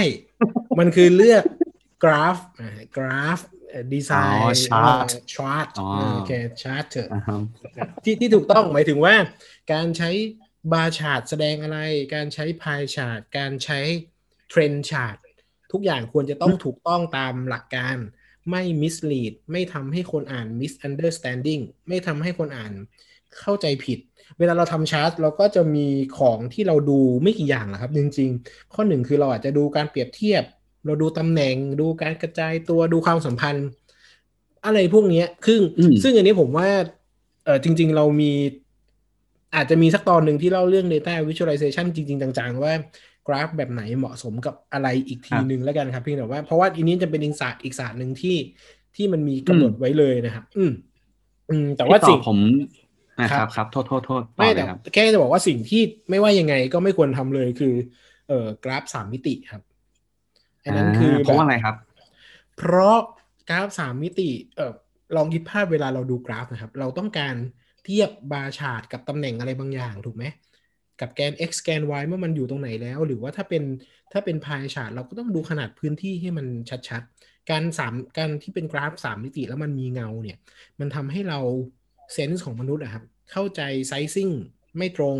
[0.78, 1.42] มันคือเลือก
[2.04, 2.36] กราฟ
[2.96, 3.38] กราฟ
[3.92, 7.38] ดีไซอ๋น์อ chart ชาร์ตอ๋อโอเคชาร์ตเถอะอ่าฮะ
[8.04, 9.14] ที่ที่ถูกต้องหมายถึงว่า
[9.72, 10.10] การใช้
[10.72, 11.78] bar chart แสดงอะไร
[12.14, 13.80] การใช้ pie chart การใช้
[14.48, 15.16] trend chart
[15.72, 17.96] ทุกอย่างควรจะต้องถูกต้องตามหลักการ
[18.50, 22.72] ไม่ mislead ไม่ทำให้คนอ่าน misunderstanding ไม่ทำให้คนอ่าน
[23.40, 23.98] เข้าใจผิด
[24.38, 25.86] เวลาเราทำชาร์ตเราก็จะมี
[26.18, 30.44] ของที่เราดูไม่กี่อย่างหรอกครับ จริง ๆ ข้อหนึ่งคือเราอาจจะดูการเปรียบเทียบ
[30.86, 33.68] เราดูตำแหน่ง ดูการกระจายตัวดูความสัมพันธ์
[34.64, 36.68] อะไรพวกเนี้ยซึ่งอืมซึ่งอันนี้ผมว่า
[37.44, 38.32] เออจริง ๆ เรามี
[39.56, 42.72] อาจจะมีสักตอนหนึ่งที่เล่าเรื่อง Data Visualization จริง ๆ จังๆ ว่า
[43.26, 48.36] กราฟแบบไหนเหมาะสมกับอะไรอีกทีหนึ่งแล้วกันครับพี่แต่ว่าเพราะว่าอันนี้จะเป็นอีกศาสตร์อีกศาสตร์หนึ่งที่
[48.96, 50.72] ที่มันมีกำหนดไว้เลยนะครับ อืม
[51.50, 52.38] อืม แต่ว่าพี่ต่อสิ่งผม
[53.22, 57.74] นะคครัรับบครับโทษโทษโทษต่ไม่อเลแต่ยครับแค่จะบอกว่าสิ่งที่ไม่ว่ายังไงก็ไม่ควรทำเลยคือ
[58.28, 59.62] เอ่อกราฟสามมิติครับ
[60.64, 61.76] อันนั้นคือเพราะว่าอะไรแบบครับ
[62.56, 62.98] เพราะ
[63.50, 64.72] กราฟสามมิติ เออ
[65.16, 67.34] ลองคิดภาพเวลาเราดูกราฟนะครับ เราต้องการ
[67.86, 70.24] เทียบ bar chart กับตำแหน่งอะไรบางอย่างถูกไหม
[71.00, 73.62] กับแกน x แกน y เมื่อมันอยู่ตรงไหนแล้ว หรือว่าถ้าเป็น
[74.12, 76.46] ถ้าเป็น pie chart เราก็ต้องดูขนาดพื้นที่ให้มัน
[76.88, 80.36] ชัดๆ การสามการที่เป็นกราฟสามมิติแล้วมันมีเงาเนี่ย
[80.80, 81.38] มันทำให้เรา
[82.12, 84.30] เซนส์ของมนุษย์อะครับ เข้าใจไซซิ่ง
[84.78, 85.18] ไม่ตรง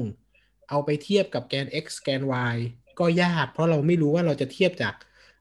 [0.69, 2.23] เอาไปเทียบกับแกน x แกน
[2.55, 2.57] y
[2.99, 4.95] ก็ยาก เพราะเราไม่รู้ว่าเราจะเทียบจาก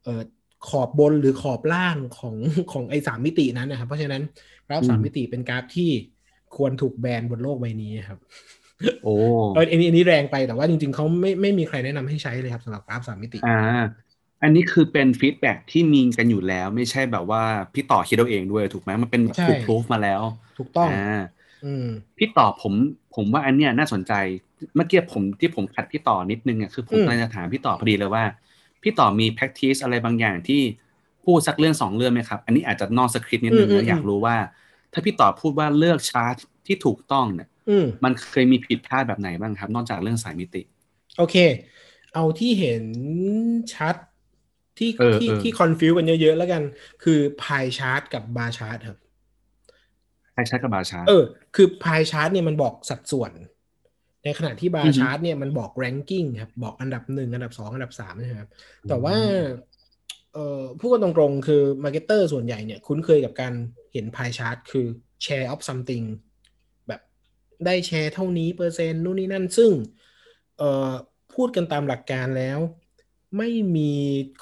[0.03, 0.21] เออ
[0.63, 2.35] ขอบบนหรือขอบล่างของ
[2.69, 4.23] ของไอ้สามมิตินั้นนะครับ เพราะฉะนั้น
[4.67, 5.83] กราฟอืมสามมิติเป็นกราฟที่
[6.57, 8.19] ควรถูกแบนบนโลกใบนี้ครับ
[9.01, 9.09] โอ้
[9.51, 13.49] เอออันนี้อันนี้แรงไปแต่ว่าจริง ๆเขาไม่ไม่มีใครแนะนำให้ใช้เลยครับสำหรับกราฟสามมิติ อ่า
[14.41, 17.41] อันนี้คือเป็น feedback ที่มีกันอยู่แล้ว ไม่ใช่แบบว่า
[17.73, 20.21] พี่ต่อคิดเอาเองด้วยถูกไหมมันเป็นใช่ถูก proof มาแล้ว
[20.57, 20.89] ถูกต้องอ่า
[21.63, 21.85] อืม
[22.17, 22.73] พี่ต่อผม
[23.15, 24.13] ผมว่าอันเนี้ยน่าสนใจ
[24.75, 28.23] เมื่อกี้ผมที่ผมขัดพี่ต่อนิดนึงอะคือผมอืมกำลังจะถามพี่ต่อพอดีเลยว่า
[28.83, 30.61] พี่ต่อมี practice อะไรบางอย่างที่
[31.25, 34.35] พูดสักเรื่องสองเรื่องไหมครับ อันนี้อาจจะนอกสคริปต์นิดนึงนะอยากรู้ว่า
[34.95, 36.35] ถ้าพี่ต่อพูดว่าเลือกชาร์ต
[36.67, 40.61] ที่ถูกต้องเนี่ยอืมมันเคยมีผิดพลาดแบบไหนบ้างครับ นอกจากเรื่องสามมิติ
[41.17, 41.35] โอเค
[42.13, 42.85] เอาที่เห็น
[43.73, 43.95] ชัด
[44.77, 46.63] ที่เออที่เออที่ confuse กันเยอะๆแล้วกัน
[47.03, 48.97] คือ pie chart กับ bar chart ครับ
[50.33, 51.23] ใช่ใช่กับ bar chart เออ
[51.55, 53.31] คือ pie chart เนี่ยมันบอกสัดส่วน
[54.23, 58.49] ในขณะที่ อือฮึชาร์ตเนี่ยมันบอก ranking ครับ บอกอันดับหนึ่งอันดับสองอันดับสามนะครับ
[58.87, 59.15] แต่ว่า
[60.33, 63.53] เอ่อพูดกันตรงๆคือ marketer ส่วนใหญ่เนี่ยคุ้นเคยกับการ
[63.95, 64.87] เห็น pie chart คือ
[65.25, 66.05] share of something
[66.87, 67.01] แบบ
[67.65, 69.71] ได้แชร์เท่านี้เปอร์เซ็นต์นู่นนี่นั่น ซึ่ง
[70.57, 70.91] เอ่อ
[71.33, 72.59] พูดกันตามหลักการแล้ว
[73.37, 73.93] ไม่มี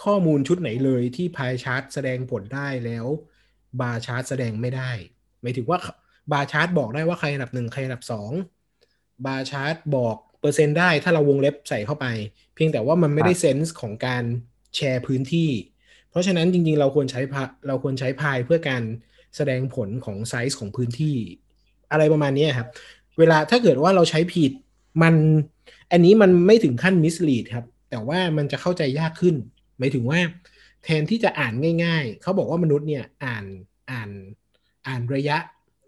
[0.03, 3.05] ข้อมูลชุดไหนเลยที่ pie chart แสดงผลได้แล้ว
[3.81, 4.91] bar chart แสดงไม่ได้
[5.41, 5.79] หมายถึงว่า
[6.31, 8.31] bar chart บอกได้ว่าใครอันดับหนึ่งใครอันดับสอง
[9.25, 12.05] bar chart บอกเปอร์เซ็นต์ได้ถ้าเราวงเล็บใส่เข้าไป
[12.55, 14.23] เพียงแต่ว่ามันไม่ได้ sense ของการ
[14.75, 15.49] แชร์พื้นที่
[16.09, 18.83] เพราะฉะนั้นจริงๆ เราควรใช้พาเราควรใช้พายเพื่อการ
[19.35, 21.15] แสดงผลของไซส์ของพื้นที่
[21.91, 22.67] อะไรประมาณนี้ครับ
[23.19, 24.51] เวลาถ้าเกิดว่าเราใช้ผิด
[25.01, 25.15] มัน
[25.91, 29.35] อันนี้มันไม่ถึงขั้น mislead ครับ แต่ว่ามันจะเข้าใจยากขึ้น
[29.77, 30.19] หมายถึงว่า
[30.83, 33.45] แทนที่จะอ่านง่าย ๆ เขาบอกว่ามนุษย์เนี่ยอ่าน
[33.91, 34.09] อ่าน
[34.87, 35.37] อ่านระยะ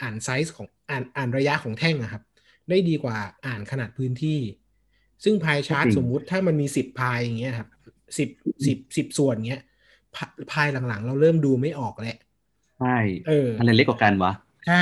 [0.02, 2.24] อ่านไซส์ของอ่านอ่านระยะของแท่งอะครับ
[2.70, 4.40] ได้ดีกว่าอ่านขนาดพื้นที่
[5.24, 7.70] ซึ่ง pie chart จริงสมมุติถ้ามันมีสิบพายอย่างเงี้ยครับ
[8.18, 8.30] สิบ
[8.66, 9.64] สิบสิบส่วนเงี้ย
[10.16, 12.18] พาพายหลังๆ เราเริ่มดูไม่ออกแล้ว
[12.78, 12.88] ใช่
[13.24, 14.32] เอออะไรเล็กกว่ากันวะ
[14.66, 14.76] ใช่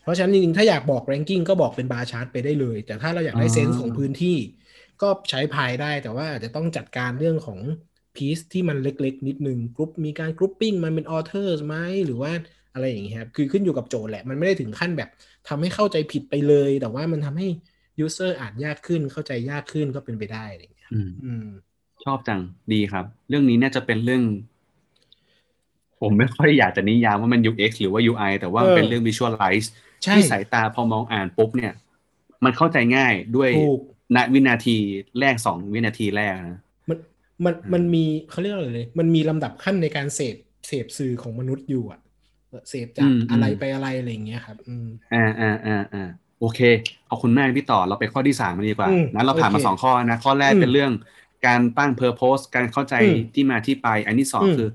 [0.00, 4.28] เพราะฉะนั้นจริงๆถ้าอยากบอก ranking ก็บอกเป็น bar chart ไปได้เลย แต่ถ้าเราอยากได้อ๋อ sense ของพื้นที่
[5.00, 7.60] ก็ใช้พายได้แต่ว่าอาจจะต้องจัดการเรื่องของ
[8.14, 11.76] piece ที่มันเล็ก ๆ นิดนึงกรุ๊ปมีการ grouping มันเป็นออเทอร์ไหม
[12.06, 12.32] หรือว่า
[12.72, 15.08] อะไรอย่างเงี้ยครับคือขึ้นอยู่กับโจทย์แหละ มันไม่ได้ถึงขั้นแบบ
[15.46, 17.46] ทำให้เข้าใจผิดไปเลย แต่ว่ามันทำให้
[18.04, 21.42] user อ่านยากขึ้นเข้าใจยากขึ้นก็เป็นไปได้อะไรอย่างเงี้ยอืมอืม
[22.04, 22.40] ชอบจัง
[22.72, 24.22] ดีครับ เรื่องนี้น่าจะเป็นเรื่อง
[26.02, 29.66] ผมไม่ค่อยอยากจะนิยามว่ามัน UX หรือว่า UI แต่ว่ามันเออเป็นเรื่อง Visualize
[30.04, 31.72] ใช่ที่สายตาพอมองอ่านปุ๊บเนี่ย
[32.44, 33.80] มันเข้าใจง่ายด้วยถูก
[34.16, 34.76] ณวินาที
[35.20, 36.98] แรกสองวินาทีแรกนะมัน
[37.44, 40.36] มันมันมีเขาเรียกอะไรเลยมันมีลำดับขั้นในการเสพ
[40.68, 42.00] เสพสื่อของมนุษย์อยู่อะ
[42.70, 46.08] เสพจากอะไรไปอะไรอะไรอย่างเงี้ยครับอืมอ่าอ่าอ่าอ่า
[46.40, 46.60] โอเค
[47.08, 50.92] ขอบคุณมากพี่ต่อเราไปข้อที่สามกันดีกว่าอืมนะเราผ่านมาโอเคสองข้อนะ ข้อแรกอืมเป็นเรื่อง
[51.46, 54.68] การตั้ง purpose การเข้าใจอืมที่มาที่ไป อันที่สองอืมคือ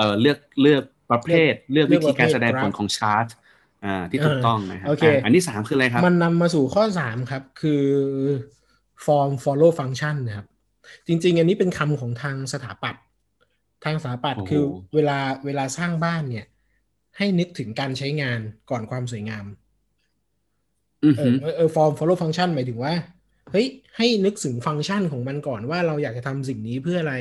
[0.00, 3.26] เอ่อเลือกเลือกประเภท เลือกเลืวิอกธีการประเภทแสดงผลครับของชาร์ต
[3.84, 7.84] อ่าที่ถูกต้องนะครับโอเคอะอันที่สามคืออะไรครับ มันนำมาสู่ข้อสามครับ คือ
[9.04, 10.46] form follow function นะครับ
[11.06, 13.02] จริง ๆ อันนี้เป็นคำของทางสถาปัตย์
[13.84, 16.46] ทางสถาปัตย์โอ้โหคือเวลาเวลาสร้างบ้านเนี่ย
[17.16, 19.44] ให้นึกถึงการใช้งานก่อนความสวยงาม
[21.04, 22.94] อือเอหืออเออเออ form follow function หมายถึงว่า
[23.50, 27.16] เฮ้ยให้นึกถึงฟังก์ชันของมันก่อนว่าเราอยากจะทำสิ่งนี้เพื่ออะไร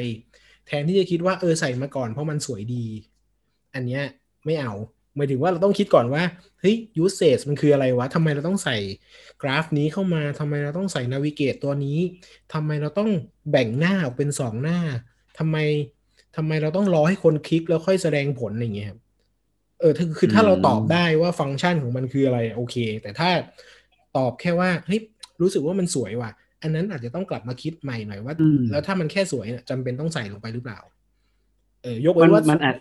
[0.70, 2.86] แทนที่จะคิดว่าเออใส่มาก่อนเพราะมันสวยดี
[3.74, 4.04] อันเนี้ย
[4.46, 4.74] ไม่เอา
[5.16, 6.24] หมายถึงว่าเราต้องคิดก่อนว่า
[6.60, 8.78] เฮ้ย usage มันคืออะไรวะทำไมเราต้องใส่
[9.42, 12.00] กราฟนี้เข้ามาทำไมเราต้องใส่ navigate ตัวนี้
[12.54, 13.10] ทำไมเราต้อง
[13.52, 14.80] แบ่งหน้าออกเป็นสองหน้า
[15.38, 15.58] ทำไม
[16.36, 19.00] ทำไมเราต้องรอให้คนคลิกแล้วค่อยแสดงผลอย่างเงี้ยครับ
[19.80, 23.30] เออคือถ้าเราตอบได้ว่าฟังก์ชันของมันคืออะไรโอเค แต่ถ้า
[24.18, 25.02] ตอบแค่ว่าเฮ้ย
[25.42, 30.80] รู้สึกว่ามันสวยว่ะ อันนั้นอาจจะต้องกลับมาคิดใหม่หน่อยว่าอืมแล้วถ้ามันแค่สวยเนี่ยจำเป็นต้องใส่ลงไปหรือเปล่า
[31.84, 32.76] เออยกมัเว้นนว่ามันอาจ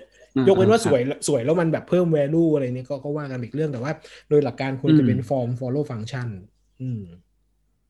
[0.49, 3.93] ยกเว้นว่าอ่สวยสวยแล้วมันแบบเพิ่ม value อะไรเนี่ยก็ก็ว่ากันอีกเรื่องแต่ว่า
[4.29, 6.29] โดยหลักการควรจะเป็น form follow function
[6.81, 7.03] อืม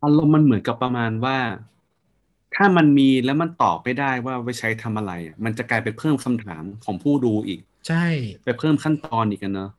[0.03, 1.37] อารมณ์มันเหมือนกับประมาณว่า
[2.55, 8.05] ถ้ามันมีแล้วมันตอบไม่ได้ว่าไว้ใช้ทำอะไรอะมันจะกลายเป็นเพิ่มคำถามของผู้ดูอีก ใช่
[8.44, 9.70] ไปเพิ่มขั้นตอนอีกกันเนอะ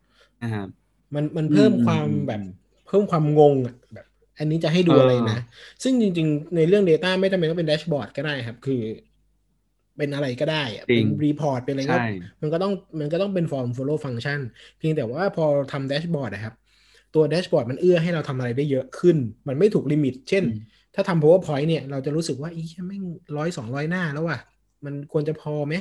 [0.41, 0.67] นะครับ
[1.15, 2.41] มันมันเพิ่มอืมความอืมแบบ
[2.87, 4.05] เพิ่มความงงอะแบบ
[4.39, 5.35] อันนี้จะให้ดูเออออะไรนะ
[5.83, 8.81] ซึ่งจริง ๆ ในเรื่อง Data ไม่จำเป็นต้องเป็นแดชบอร์ดก็ได้ครับ คือ
[9.97, 11.95] เป็นอะไรก็ได้อะจริเป็น report เป็นอะไรก็ใช่
[12.41, 14.39] มันก็ต้องมันก็ต้องเป็น form follow function
[14.77, 16.53] เพียงแต่ว่าพอทำแดชบอร์ดนะครับ
[17.15, 20.59] ตัวแดชบอร์ดมันเอื้อให้เราทำอะไรได้เยอะขึ้น มันไม่ถูก limit เช่นอืม
[20.95, 23.03] ถ้าทำ powerpoint เนี่ย เราจะรู้สึกว่าอีแม่ง
[23.37, 24.39] ร้อยสองร้อยหน้าแล้วว่ะ
[24.85, 25.75] มันควรจะพอไหม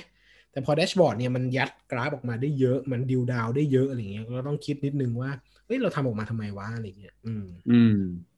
[0.52, 5.30] แต่พอแดชบอร์ดเนี่ยมันยัดกราฟออกมาได้เยอะ มันดิวดาวได้เยอะอะไรเงี้ยก็ต้องคิดนิดนึงว่า
[5.66, 7.94] เฮ้ยเราทำออกมาทำไมวะอะไรเงี้ย อืม อืม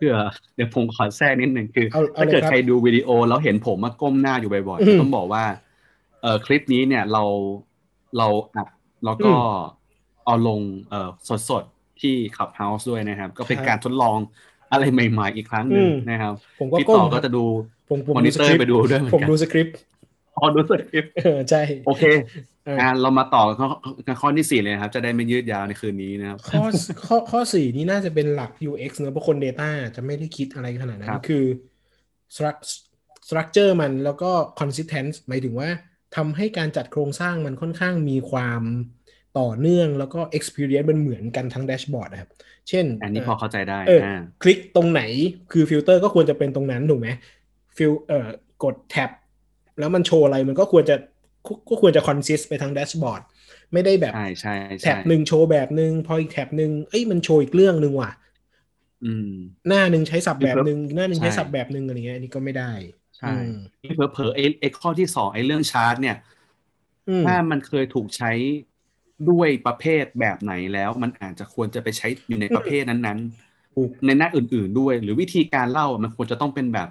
[0.00, 0.14] พื่อ
[0.54, 5.44] เดี๋ยวผมขอแทรกนิดหนึ่งคือเอาเอาถ้าเกิดเลยครับใครดูวิดีโอแล้วเห็นผมมาก้มหน้าอยู่บ่อยอืมๆต้องบอกว่า
[6.22, 7.24] เอ่อคลิปนี้เนี่ยเรา
[8.18, 8.68] เราอัด
[9.04, 9.32] แล้วก็อื
[9.76, 10.60] มเอาลง
[10.90, 11.08] เอ่อ
[11.50, 14.18] สดๆ ที่ Clubhouse ด้วยนะครับ ก็เป็นครับการทดลอง
[14.72, 17.44] อะไรใหม่ๆอีกครั้งหนึ่งอืมนะครับ ผมก็พี่ก้มต่อคก็รับจะดู
[17.88, 19.76] ผมผมมอนิดูเตสอคร์ริปไปต์ดูด้วยเหมือนผมกันดูสคริปต์
[20.40, 22.04] พอดูสคริปต์เออใช่ โอเค
[22.64, 23.68] เอองานเรามาต่อข้อ
[24.20, 26.64] ข้อที่สี่เลยนะครับ จะได้ไม่ยืดยาวในคืนนี้นะครับ ข้อ
[27.06, 31.44] ข้อข้อสี่นี่น่าจะเป็นหลัก UX เนอะเพราะคน Data จะไม่ได้คิดอะไรขนาดนั้ครันบคือ
[32.34, 32.78] struct-
[33.26, 35.68] structure มันแล้วก็ consistent หมายถึงว่า
[36.16, 38.62] ทำให้การจัดโครงสร้างมันค่อนข้างมีความ
[39.40, 42.30] ต่อเนื่องแล้วก็ experience มันเหมือนกันทั้งแดชบอร์ดนะครับ
[42.68, 45.02] เช่น อันนี้พอเข้าใจได้เอออ่าคลิกตรงไหน
[45.52, 47.08] คือฟิลเตอร์ก็ควรจะเป็นตรงนั้นถูกไหม
[47.76, 48.28] ฟิลเอ่อ
[48.64, 49.10] กด tab
[49.80, 50.96] แล้วมันโชว์อะไรมันก็ควรจะ
[51.46, 53.22] ก็ก็ควรจะ consist ไปทั้งแดชบอร์ด
[53.72, 58.10] ไม่ได้แบบใช่ใช่ใช่ tab หนึ่งโชว์แบบหนึ่งพออีก tab หนึ่งเอ้ยมันโชว์อีกเรื่องหนึ่งว่ะ
[59.02, 59.26] อืม
[59.68, 62.72] หน้าหนึ่งใช้สับแบบหนึ่งหน้าหนึ่งใช้ใช่สับแบบหนึ่งอะไรเงี้ยอันนี้ก็ไม่ได้
[63.18, 63.46] ใช่อืม
[63.94, 66.14] เผลอๆไอ้ไอ้ข้อที่สองไอ้เรื่องชาร์ตเนี่ย
[67.08, 68.30] อืมถ้ามันเคยถูกใช้
[69.30, 73.18] ด้วยประเภทแบบไหนแล้ว มันอาจจะควรจะไปใช้อยู่ในประเภทนั้น
[73.74, 76.88] ถูกๆในหน้าอื่น ๆด้วย หรือวิธีการเล่ามันควรจะต้องเป็นแบบ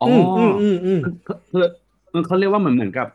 [0.00, 0.40] อ๋ออือมอื
[0.72, 1.00] มอืม
[1.48, 1.87] เพื่อมัน
[2.26, 3.08] เขาเรียกว่าเหมือนเหมือนกับ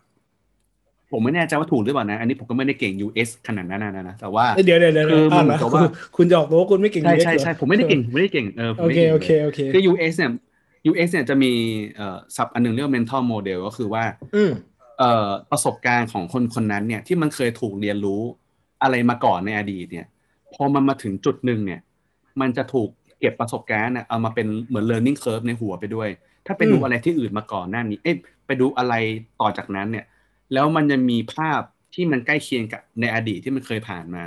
[1.12, 5.84] ผมไม่แน่ใจว่าถูกหรือเปล่านะ อันนี้ผมก็ไม่ได้เก่ง US ขนาดนั้นนะนะแต่ว่าเดี๋ยวเดี๋ยวเดี๋ยวคือมันอ่าเหมือนกับว่า
[6.18, 10.32] คุณจะออกตัวว่าคุณไม่เก่งใช่ UX ใช่เหรอใช่ผมไม่ได้เก่งผมไม่ได้เก่งเออผมโอไม่เคได้ก่งโอเคลยโอเคคือ US เนี่ย
[10.92, 11.52] US เนี่ยจะมี
[11.96, 14.04] เอ่อศัพท์อันหนึงเรียกว่า mental model ก็คือว่า
[14.36, 14.52] อืม
[15.00, 18.22] เอ่อประสบการณ์ของคนคนนั้นเนี่ยที่มันเคยถูกเรียนรู้
[18.84, 20.08] อะไรมาก่อนในอดีตเนี่ย
[20.54, 21.82] พอมันมาถึงจุดหนึ่งเนี่ย
[22.42, 26.10] มันจะถูกเก็บประสบการณ์น่ะเอามาเป็นเหมือน learning curve ในหัวไปด้วย
[26.46, 28.94] ถ้าไปดูอืมอะไรที่อื่นมาก่อนหน้านี้ เอ๊ะไปดูอะไร
[29.42, 30.06] ต่อจากนั้นเนี่ย
[30.54, 31.62] แล้วมันจะมีภาพ
[31.94, 34.24] ที่มันใกล้เคียงกับในอดีตที่มันเคยผ่านมา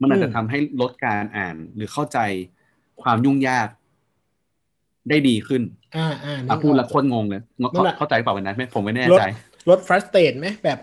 [0.00, 2.18] มันอาจจะทำให้ลดการอ่านหรือเข้าใจ
[3.02, 3.68] ความยุ่งยาก
[5.08, 5.62] ได้ดีขึ้น
[5.96, 7.42] อ่าอ่านึอะกพูดอแล้อวกโคตรงงเลย
[7.74, 9.22] นั่นแหละเข้าใจเปล่าวันนั้นไม่ผมไม่แน่ลดใจ
[9.70, 10.78] ลด frustrate ไหมแบบ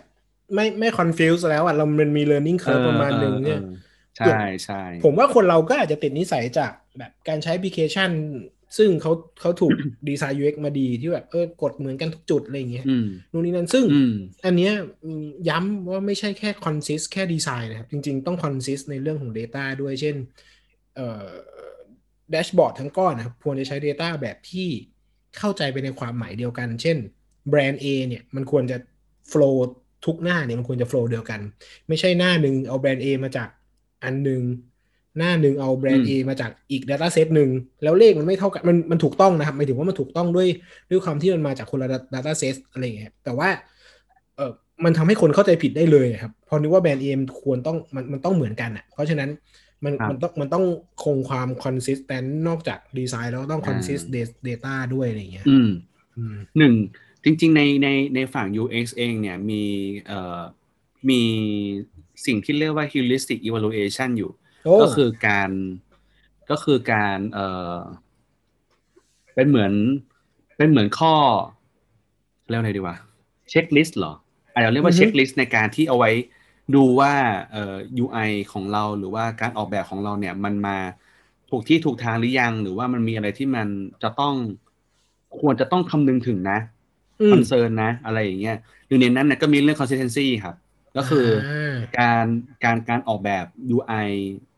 [0.55, 3.73] ไม่ไม่ confuse แล้วอะเรามันมี learning curve ประมาณหนึ่งเนี่ยออ
[4.17, 8.10] ใช่ใช่ผมว่าคนเราก็อาจจะติดนิสัยจากแบบการใช้แอปพลิเคชัน
[8.77, 9.71] ซึ่งเขาเขาถูก
[10.10, 14.13] ดีไซน์ UX มาดีที่แบบเออกดเหมือนกันทุกจุดอะไรอย่างเงี้ยอืมนู่นนี่นั่นซึ่งอืม
[14.45, 20.15] อันเนี้ยอืมย้ำว่าไม่ใช่แค่ consist แค่ดีไซน์นะครับ จริง ๆ ต้อง consist ในเรื่องของ Data ด้วยเช่น
[20.95, 21.27] เอ่อ
[22.31, 24.69] แดชบอร์ดทั้งก้อนนะครับควรจะใช้ Data แบบที่
[25.38, 26.97] เข้าใจไปในความหมายเดียวกัน เช่น
[27.49, 28.77] แบรนด์ A เนี่ยมันควรจะ
[29.31, 29.57] flow
[30.05, 31.39] ทุกหน้าเนี่ยมันควรจะ flow เดียวกัน
[31.88, 33.49] ไม่ใช่หน้าหนึ่งเอาแบรนด์ A มาจาก
[34.03, 34.41] อันหนึ่ง
[35.17, 37.50] หน้าหนึ่งเอาแบรนด์ A มาจากอีก Data Set หนึ่ง
[37.84, 40.47] แล้วเลขมันไม่เท่ากันมันมันถูกต้องนะครับหมายถึงว่ามันถูกต้องด้วย
[40.89, 43.50] ด้วยความที่มันมาจากคนละ Data Set อะไรอย่างเงี้ยแต่ว่า
[44.36, 44.52] เออ
[44.84, 49.30] มันทำให้คนเข้าใจผิดได้เลยครับเพอนึกว่าแบรนด์เอมควรต้องมันมันต้องเหมือนกันอะ เพราะฉะนั้น
[49.86, 50.65] มันครับมันต้องมันต้อง
[51.04, 54.06] คงความ consistent นอกจากดีไซน์แล้วต้อง consist
[54.47, 55.69] data ด้วยอะไรอย่างเงี้ยอืม
[56.17, 56.74] อืมหนึ่ง
[57.24, 59.63] จริง ๆ ในในในฝั่ง UX เองเนี่ยมี
[60.08, 60.41] เอ่อ
[61.10, 61.21] มี
[62.26, 64.40] สิ่งที่เรียกว่า heuristic evaluation อยู่โอ้
[64.82, 65.50] ก็คือการ
[66.52, 67.78] ก็คือการเอ่อ
[69.36, 69.74] เป็นเหมือน
[70.58, 71.13] เป็นเหมือนข้อ
[72.50, 72.95] เรียกว่าอะไรดีวะ
[73.50, 74.13] checklist เหรอ
[74.54, 76.12] อาจจะเรียกว่า checklist ในการที่เอาไว้
[76.76, 77.13] ดูว่า
[77.52, 80.78] เอ่อ UI ของเราหรือว่าการออกแบบของเราเนี่ย มันมา
[81.50, 83.67] ถูกที่ถูกทางหรือยัง หรือว่ามันมีอะไรที่มัน
[84.04, 84.36] จะต้อง
[85.39, 86.60] ควรจะต้องคำนึงถึงนะ
[87.21, 90.56] อืม concern นะ อะไรอย่างเงี้ยหนึ่งในนั้นนะก็มีเรื่อง consistency ครับ
[90.97, 92.26] ก็คืออาการ
[92.63, 93.45] การการออกแบบ
[93.76, 94.10] UI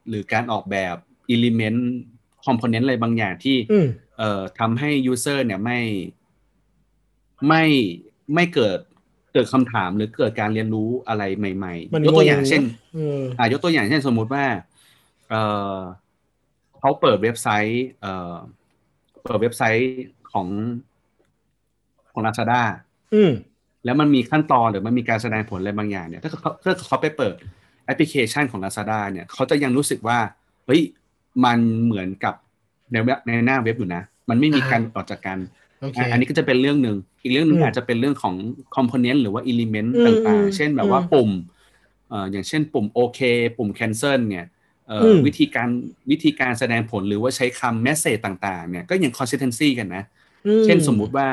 [0.09, 0.95] หรือการออกแบบ
[1.33, 1.81] element
[2.45, 3.87] component อะไรบางอย่างที่อืม
[4.17, 5.79] เอ่อทำให้ user เนี่ยไม่
[7.47, 7.63] ไม่
[8.35, 8.79] ไม่เกิด
[9.33, 12.63] เกิดคำถามหรือเกิดการเรียนรู้อะไรใหม่มันๆยกตัวอย่างงงเช่น
[12.93, 14.45] เอออ่ายกตัวอย่างเช่นสมมุติว่า
[15.29, 15.35] เอ
[15.75, 15.77] อ
[16.79, 18.35] เขาเปิดเว็บไซต์เอ่อ
[19.23, 19.93] เปิดเว็บไซต์
[20.31, 20.47] ของ
[22.11, 22.61] ของ Lazada
[23.13, 23.31] อืม
[23.85, 27.35] แล้วมันมีขั้นตอนหรือมันมีการแสดงผลอะไรบางอย่างเนี่ย ถ้าเขาถ้าเขาไปเปิด
[27.85, 30.19] แอปพลิเคชันของ Lazada เนี่ยเขาจะยังรู้สึกว่า
[30.65, 30.81] เฮ้ย
[31.45, 32.35] มันเหมือนกับ
[32.91, 35.37] ในเว็บในหน้าเว็บอยู่นะ มันไม่มีการออกจากกัน
[35.81, 38.35] โอเคอะอันนี้ก็จะเป็นเรื่องหนึ่งอีกเรื่องหนึ่งอืมอาจจะเป็นเรื่องของ
[38.75, 41.29] component หรือว่า element อืมต่างอืมๆเช่นแบบว่าอืมปุ่ม
[42.09, 43.19] เอ่ออย่างเช่นปุ่มโอเค
[43.57, 44.45] ปุ่ม cancel เนี่ย
[44.87, 45.69] เอ่ออมวิธีการ
[46.11, 50.03] วิธีการแสดงผลหรือว่าใช้คำ message ต่างๆเนี่ยก็ยัง consistency กันนะ
[50.45, 51.27] อืมเช่นสมมุติว่า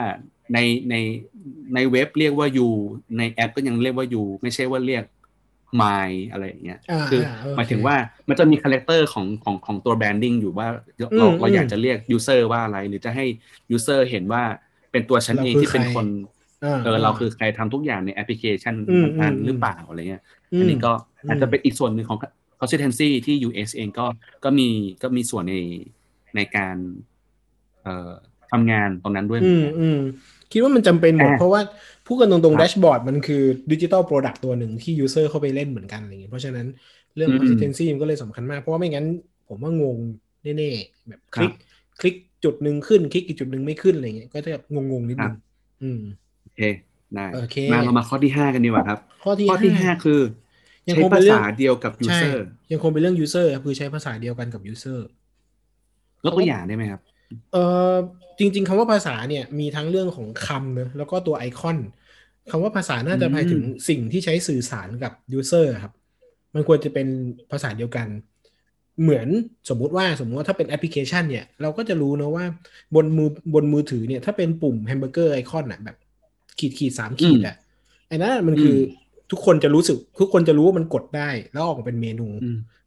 [0.54, 0.58] ใน
[0.90, 0.94] ใน
[1.74, 2.68] ในเว็บเรียกว่า you
[3.18, 5.04] ในแอปก็ยังเรียกว่า you ไม่ใช่ว่าเรียก
[5.83, 7.96] my อะไรอย่างเงี้ยอ่าคืออ่าโอเคหมายถึงว่า
[8.28, 13.24] มันจะมี character ของของของตัว branding อยู่ว่าเราอืมเราเราอืมอยากจะเรียก user ว่าอะไร หรือจะให้
[13.76, 14.42] user เห็นว่า
[14.92, 16.06] เป็นตัวฉันเราเองคือที่เป็นใครคน
[16.64, 20.92] อ่าเออเราคือใครทำทุกอย่างในแอปพลิเคชันอืมนั้นอืมหรือเปล่าอะไรเงี้ยอืมอันนี้ก็
[21.24, 22.18] อืมอาจจะเป็นอีกส่วนหนึ่งของ
[22.61, 24.06] consistency ที่ UX เองก็
[24.44, 24.68] ก็มี
[25.02, 25.56] ก็มีส่วนใน
[26.37, 26.76] ในการ
[27.83, 28.11] เอ่อ
[28.50, 29.98] ทำงานตรงนั้นด้วยเหมือือนกันอืมอืม
[30.50, 31.60] คิดว่ามันจำเป็นหมดอะเพราะว่า
[32.04, 33.34] พูดกันตรงๆครัๆบแดชบอร์ดมันคือ
[33.70, 36.66] ดิจิ t a ลโปรดักต์ตัวหนึ่งที่ user เข้าไปเล่นเหมือนกันอะไรอย่างเงี้ยเพราะฉะนั้น
[37.16, 39.06] เรื่องอืม consistency มันก็เลยสำคัญมาก เพราะว่าไม่งั้น
[39.46, 40.00] ผมว่างง
[40.42, 41.52] แน่ๆแบบคลิก
[41.98, 45.34] คลิกจุดหนึ่งขึ้น คลิกอีกจุดหนึ่งไม่ขึ้นอะไรเงี้ยก็จะงงๆนิดนึง
[45.80, 45.98] อืม
[46.42, 46.60] โอเค
[47.14, 50.20] ได้โอเคมาเรามาข้อที่ห้ากันดีกว่าครับ ข้อที่ข้อที่ห้าคือ
[50.88, 52.36] ยังคงเป็นเรื่องษาเดียวกับใช่ user
[52.70, 54.98] ยังคงเป็นเรื่อง user ครับคือใช้ภาษาเดียวกันกับ user
[56.24, 57.00] ยกตัวอย่างได้ไหมครับ
[57.52, 57.56] เอ
[57.92, 57.94] อ
[58.38, 61.78] จริง ๆคำว่าภาษาเนี่ยมีทั้งเรื่องของคำเนอะแล้วก็ตัวไอคอน
[62.50, 65.92] คำว่าภาษาน่าจะอืมหมายถึงสิ่งที่ใช้สื่อสารกับ user ครับ
[66.54, 67.06] มันควรจะเป็น
[67.50, 68.08] ภาษาเดียวกัน
[69.02, 69.28] เหมือน
[69.68, 72.44] สมมุติว่าสมมติว่าถ้าเป็นแอปพลิเคชันเนี่ย เราก็จะรู้นะว่า
[72.94, 75.96] บนมือบนมือถือเนี่ยถ้าเป็นปุ่ม hamburger icon อะแบบ
[76.58, 77.56] ขีดขีดสามขีดอะ
[78.08, 82.28] ไอ้นั่นมันคืออทุกคนจะรู้สึก ทุกคนจะรู้ว่ามันกดได้ แล้วออกมาเป็นเมนู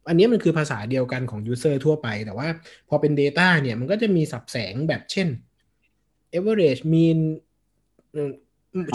[0.04, 2.48] อืมอันนี้มันคือภาษาเดียวกันของ user ทั่วไป แต่ว่า
[2.88, 5.28] พอเป็น data เนี่ยมันก็จะมีสับแสงแบบเช่น
[6.38, 7.18] average mean
[8.14, 8.30] อืม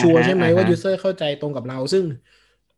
[0.02, 2.06] ชัวร์ใช่ไหมอ่าฮะว่าอ่าฮะ user เข้าใจตรงกับเรา ซึ่ง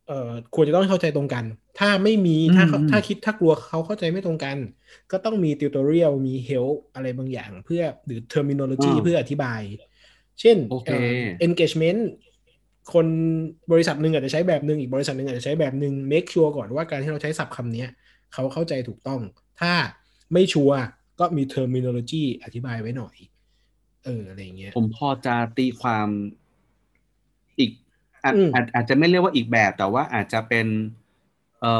[0.06, 1.44] เอ่อควรจะต้องเข้าใจตรงกัน
[1.78, 4.56] ถ้าไม่มีถ้าเขาอืมถ้าคิดถ้ากลัวเขาเข้าใจไม่ตรงกัน
[5.10, 9.60] ก็ต้องมี tutorial มี help อะไรบางอย่างเพื่อหรือ terminology เพื่ออธิบาย
[10.40, 10.96] เช่นโอเคเอ่
[11.42, 12.00] อ engagement
[12.92, 13.06] คน
[13.72, 17.88] บริษัทหนึ่งอาจจะใช้แบบหนึ่งอีกบริษัทหนึ่งอาจจะใช้แบบหนึ่ง make sure ก่อนว่าการที่เราใช้ศัพท์คำเนี้ย
[18.32, 19.20] เขาเข้าใจถูกต้อง
[19.60, 19.72] ถ้า
[20.32, 20.78] ไม่ชัวร์
[21.20, 23.16] ก็มี terminology อธิบายไว้หน่อย
[24.04, 26.08] เอออะไรอย่างเงี้ย ผมพอจะตีความ
[27.58, 27.70] อีก
[28.24, 30.66] อาจอืมอาจอาจจะไม่เรียกว่าอีกแบบแต่ว่าอาจจะเป็น
[31.60, 31.74] เอ่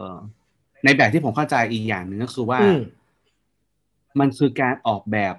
[0.00, 0.02] อ
[0.84, 2.80] ในแบบที่ผมเข้าใจอีกอย่างหนึ่งก็คือว่าอืม
[4.20, 5.34] มันคือการออกแบบ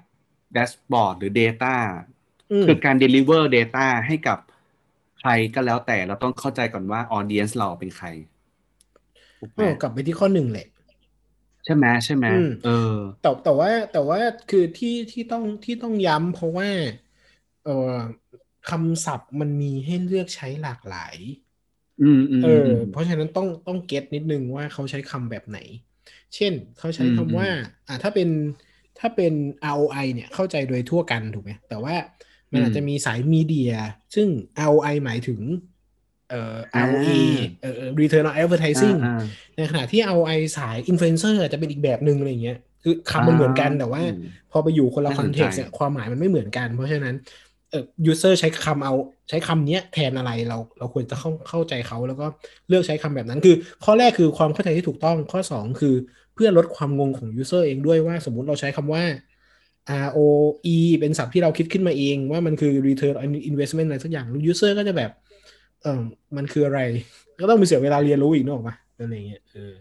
[0.52, 1.76] แดชบอร์ดหรือ Data
[2.52, 4.38] อืมคือการ deliver data ให้กับ
[5.18, 8.06] ใครก็แล้วแต่เราต้องเข้าใจก่อนว่า audience เราเป็นใคร
[9.42, 10.66] ถูกไหมเออกลับไปที่ข้อหนึ่งแหละ
[11.64, 12.70] ใช่ไหมใช่ไหมอืมเออ
[13.20, 16.68] แต่แต่ว่าแต่ว่าคือที่ที่ต้องที่ต้องย้ำเพราะว่า
[17.62, 17.70] เออ
[18.68, 21.16] คำศัพท์มันมีให้เลือกใช้หลากหลาย
[22.00, 25.58] อืมอืมเออมเพราะฉะนั้นต้องต้องเก็ตนิดนึงว่าเขาใช้คำแบบไหน
[26.34, 27.48] เช่น เขาใช้อืมคำว่า
[27.86, 28.28] อ่าถ้าเป็น
[28.98, 31.94] ถ้าเป็น ROI เนี่ยเข้าใจโดยทั่วกันถูกไหมแต่ว่า
[32.52, 33.72] มันอาจจะมีสายมีเดีย
[34.14, 34.28] ซึ่ง
[34.58, 35.40] ROI หมายถึง
[36.32, 37.10] เอ่อ ROA
[37.60, 39.22] เอ่อ return on advertising อ่า
[39.56, 47.14] ในขณะที่ ROI สาย influencer จะเป็นอีกแบบหนึ่งอะไรเงี้ยคือคำมันเหมือนกันแต่ว่าอืมพอไปอยู่คนละน่าคสอนนเทใจกต์เนี่ยความหมายมันไม่เหมือนกัน เพราะฉะนั้น
[47.70, 48.94] เอ่อ user ใช้คำเอา
[49.28, 52.26] ใช้คำเนี้ยแทนอะไรเราเราควรจะเข้าเข้าใจเขาแล้วก็
[52.68, 55.94] เลือกใช้คำแบบนั้น คือ ข้อแรกคือความเข้าใจที่ถูกต้องข้อ 2 คือ
[56.34, 59.04] เพื่อลดความงงของ user เองด้วยว่าสมมุติเราใช้คำว่า
[60.06, 65.10] ROE เป็นศัพท์ที่เราคิดขึ้นมาเองว่ามันคือ return on investment อะไรสักอย่าง user ก็จะแบบ
[65.82, 66.02] เออ
[66.36, 66.80] มันคืออะไร
[67.40, 69.74] ก็ต้องมีเสียเวลาเรียนรู้อีกนึกออกปะอะไรเงี้ยเออ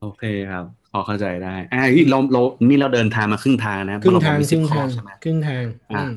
[0.00, 6.12] โอเคครับพอเข้าใจได้อ่าเฮ้ยเราเรานี่เราเดินทางมาครึ่งทางนะครึ่งทางเรครึ่งมี10ข้อทางใช่ไหมครึ่งทางอะอืม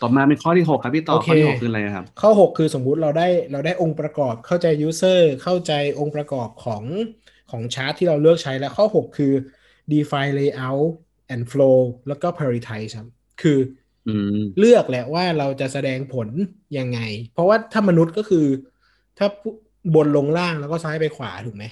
[0.00, 6.82] ต่อมาเป็นข้อที่หกครับพี่ต่อโอเคข้อที่หกคืออะไรครับ ข้อ6คือสมมุติเราได้เราได้องค์ประกอบเข้าใจ user เข้าใจองค์ประกอบของ
[7.50, 9.32] ของชาร์ตที่เราเลือกใช้แล้วข้อ6คือ
[9.92, 10.86] define layout
[11.34, 11.78] and flow
[12.08, 13.08] แล้วก็ prioritize ครับ
[13.42, 13.83] คืออืม
[14.58, 16.28] เลือกแหละว่าเราจะแสดงผล
[16.78, 16.98] ยังไง
[17.32, 18.46] เพราะว่าถ้ามนุษย์ก็คือ
[19.18, 19.26] ถ้า
[19.94, 21.64] บนลงล่างแล้วก็ซ้ายไปขวาถูกไหม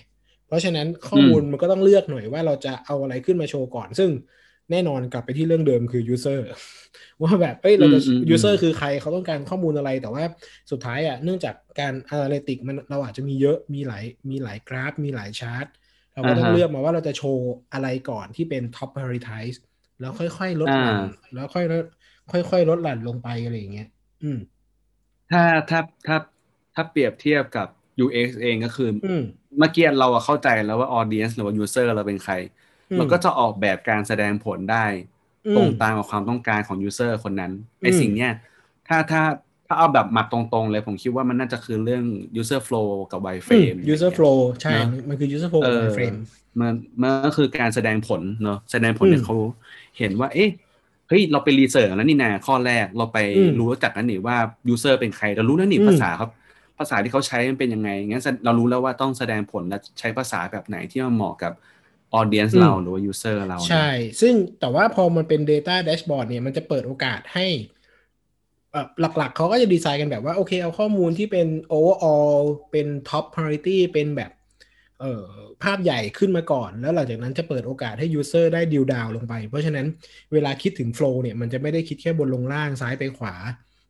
[0.47, 4.11] เพราะฉะนั้นข้อมูลอืมมันก็ต้องเลือกหน่อยว่าเราจะเอาอะไรขึ้นมาโชว์ก่อน ซึ่ง
[4.71, 6.40] แน่นอนกลับไปที่เรื่องเดิมคือ user
[7.23, 10.25] ว่าแบบเอ้ยเราจะอืมอืมอืม user คือใครเขาต้องการข้อมูลอะไรแต่ว่า
[10.71, 15.66] สุดท้ายอะเนื่องจากการ analytic มันเราอาจจะมีเยอะมีหลายมีหลายกราฟ มีหลายชาร์ต
[16.14, 19.57] เราก็ต้องอ่าฮะเลือกมาว่าเราจะโชว์อะไรก่อนที่เป็น top prioritize
[20.01, 21.85] แล้วค่อยๆลดหลั่นอ่าแล้วค่อยลด
[22.31, 23.87] ค่อยๆลดหลั่นลงไปอะไรอย่างเงี้ย
[24.23, 24.39] อืม
[25.31, 26.17] ถ้าถ้าถ้า
[26.75, 27.67] ถ้าเปรียบเทียบกับ
[28.03, 29.23] UX เองก็คือออืม
[29.59, 32.35] เมื่อกี้เราอะเข้าใจแล้วว่า audience หรือว่า user เราเป็นใคร
[32.91, 34.87] อืมเราก็จะออกแบบการแสดงผลได้
[35.45, 38.31] อืมตรงตามกับความต้องการของ user คนนั้นไออืมสิ่งเนี้ย
[38.89, 39.23] ถ้าถ้า
[39.67, 42.05] ถ้าเอาแบบมาตรงๆเลยผมคิดว่ามันน่าจะคือเรื่อง
[42.41, 46.17] user flow กับอืม wireframe user flow ใช่เนอะมันคือ user flow เอกับอ frame
[46.61, 49.37] มันมันก็คือการแสดงผลเนาะแสดงผลเนี่ยอืมเขา
[49.99, 50.49] เห็นว่า เอ๊ะ
[51.12, 54.37] เฮ้ยเราไปรีเสิร์ชแล้วนี่นาข้อแรกเราไปอืมรู้จักแล้วนี่ว่า
[54.72, 56.27] user เป็นใครเรารู้แล้วนี่อืมภาษาเขา
[56.79, 61.53] ภาษาที่เขาใช้มันเป็นยังไงงั้นเรารู้แล้วว่าต้องแสดงผลและใช้ภาษาแบบไหนที่มันเหมาะกับ
[62.20, 63.88] audience เราหรือว่า user เรานะใช่
[64.20, 67.46] ซึ่งแต่ว่าพอมันเป็น data dashboard เนี่ยมันจะเปิดโอกาสให้
[68.70, 74.41] เอ่อหลักๆ เขาก็จะดีไซน์กันแบบว่า โอเคเอาข้อมูลที่เป็น overall เป็น top priority เป็นแบบเอ่อ
[75.62, 79.87] ภาพใหญ่ขึ้นมาก่อน แล้วหลังจากนั้นจะเปิดโอกาสให้ user ได้ดิวดาวลงไป เพราะฉะนั้น
[80.33, 83.35] เวลาคิดถึง flow เนี่ยมันจะไม่ได้คิดแค่บนลงล่างซ้ายไปขวา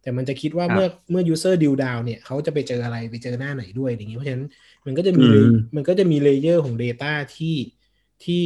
[0.02, 4.46] แต่มันจะคิดว่าครับเมื่อเมื่อ user ดิวดาวเนี่ยเขาจะไปเจออะไรไปเจอหน้าไหนด้วยอย่างนี้ เพราะฉะนั้น
[4.86, 7.56] มันก็จะมีอืมมันก็จะมีเลเยอร์ของ Data ที่
[8.24, 8.44] ที่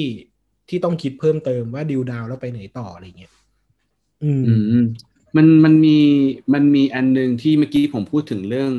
[0.68, 3.32] ที่ต้องคิดเพิ่มเติมว่าดิวดาวแล้วไปไหนต่ออะไรเงี้ย
[4.24, 4.86] อืมอืม
[5.36, 5.98] มันมันมี
[6.54, 8.72] มันมีอันหนึงที่เมื่อกี้ผมพูดถึงเรื่อง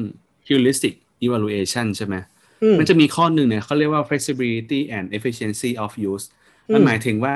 [0.48, 0.96] heuristic
[1.26, 2.37] evaluation ใช่ไหมอื
[2.74, 6.26] มมันจะมีข้อหนึ่งเนี่ยเขาเรียกว่า flexibility and efficiency of use
[6.70, 7.36] อืมมันหมายถึงว่า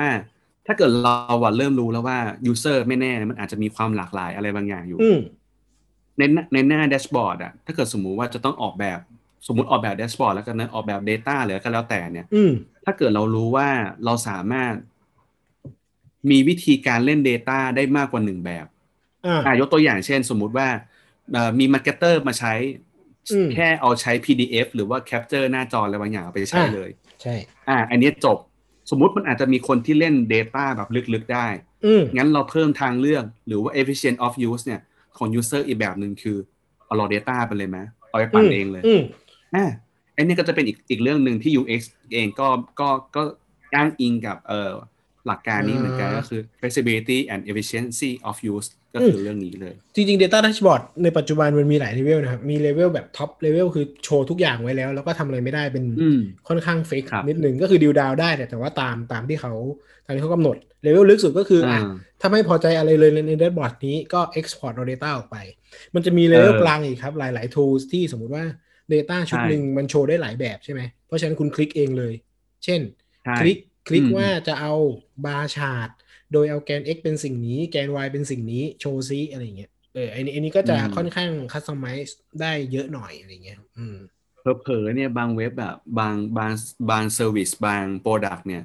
[0.66, 2.18] ถ้าเกิดเราอะเริ่มรู้แล้วว่า
[2.50, 5.18] user ไม่แน่ มันอาจจะมีความหลากหลายอะไรบางอย่างอยู่อืม
[6.18, 8.98] ในหน้าในหน้าแดชบอร์ดอะถ้าเกิดสมมุติว่าจะต้องออกแบบ
[9.46, 12.52] สมมติออกแบบแดชบอร์ดแล้วกันนะออกแบบ Data หรือก็แล้วแต่เนี่ยอืม
[12.84, 13.68] ถ้าเกิดเรารู้ว่า
[14.04, 14.74] เราสามารถ
[16.30, 18.66] มีวิธีการเล่น Data ได้มากกว่าหนึ่งแบบ
[19.26, 20.68] อ่าอะยกตัวอย่างเช่น สมมุติว่า
[21.32, 22.91] เอ่อมี marketer มาใช้อืม
[23.54, 26.90] แค่เอาใช้ PDF หรือว่า capture หน้าจออะไรบางอย่างเอาไปใช้อะเลย
[27.22, 27.34] ใช่
[27.68, 28.38] อ่า อันนี้จบ
[28.90, 31.46] สมมุติมันอาจจะมีคนที่เล่น Data แบบลึกๆได้
[31.86, 34.80] อืมงั้นเราเพิ่มทางเลือกหรือว่า efficiency of use เนี่ย
[35.16, 36.36] ของ user อีกแบบหนึ่งคือ
[36.86, 39.02] เอา raw data ไปเลยไหมเอาไปปั่นเองเลยอืม
[39.54, 39.64] อ่า
[40.16, 41.80] อันนี้ก็จะเป็นอีกอีกเรื่องหนึ่งที่ UX
[42.14, 42.48] เองก็
[42.80, 43.22] ก็ก็
[43.74, 44.72] อ้างอิงกับเอ่อ
[45.26, 53.18] หลักการนี้เหมือนกันอ่าก็คือ flexibility and efficiency of use ก็คือเรื่องนี้เลย จริงๆ Data Dashboard ในปัจจุบันมันมีหลายเลเวลนะครับ มี level แบบ top
[53.20, 59.52] level คือโชว์ทุกอย่างไว้แล้ว แล้วก็ทำอะไรไม่ได้เป็นอืมค่อนข้าง fix ครับนิดหนึ่งก็คือดิวดาวได้แต่แต่ว่าตามตามที่เขา
[60.06, 61.80] ตามที่เขากำหนดเลเวลลึกสุดก็คืออะอ่า
[62.20, 65.36] ถ้าไม่พอใจอะไรเลยใน dashboard นี้ก็ export raw data ออกไป
[65.94, 68.44] มันจะมีเลเวลเออกลางอีกครับหลายๆ tools ที่สมมุติว่า
[68.92, 72.14] Data ชุดใช่หนึ่งมันโชว์ได้หลายแบบใช่ไหมเพราะฉะนั้นคุณคลิกเองเลย
[72.64, 72.80] เช่น
[73.24, 73.56] ใช่คลิก
[73.88, 74.72] คลิกอืมว่าจะเอา
[75.24, 75.90] bar chart
[76.32, 83.96] โดยเอาแกน x เป็นสิ่งนี้ แกน y เป็นสิ่งนี้ โชว์ซิอะไรอย่างเงี้ยเออไออันนี้อันนี้ก็จะค่อนข้าง customize ได้เยอะหน่อยอะไรเงี้ยอืม
[84.40, 86.52] เผลอๆเนี่ยบางเว็บแบบบางบาง
[86.90, 88.62] บาง service บาง product เนี่ย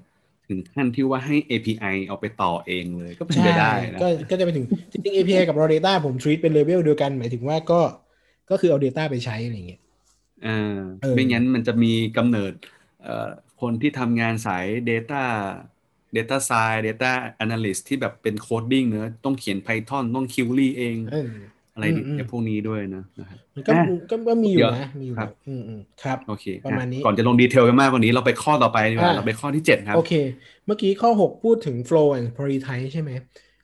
[0.48, 7.82] ถึงขั้นที่ว่าให้ API เอาไปต่อเองเลยก็เป็นไปได้นะก็ก็จะไปถึงจริงๆ API กับ raw data ผม treat เป็นเลเวลเดียวกัน หมายถึงว่าก็
[8.50, 9.82] ก็คือเอา data ไปใช้อะไรเงี้ย
[10.44, 10.50] อ่า
[11.02, 12.54] เออไม่งั้นมันจะมีกำเนิด
[13.00, 13.10] เอ่อ
[13.62, 15.16] คนที่ทำงานสาย Data
[16.16, 17.12] Data Science Data
[17.44, 21.16] Analyst ที่แบบเป็น coding เนอะต้องเขียน Python ต้อง Query เองเออ
[21.74, 23.80] อะไรอืมอืมในพวกนี้ด้วยนะนะครับมันก็อะ
[24.10, 30.12] ก็ก็มีอยู่เดี๋ยวนะมีอยู่ครับอืมอืมครับโอเคประมาณนี้อะก่อนจะลง detail กันมากกว่านี้เราไปข้อต่อไปดีกว่าอะเราไปข้อที่เจ็ดครับ โอเค
[30.66, 33.12] เมื่อกี้ข้อ 6 พูดถึง flow and prioritize ใช่ไหม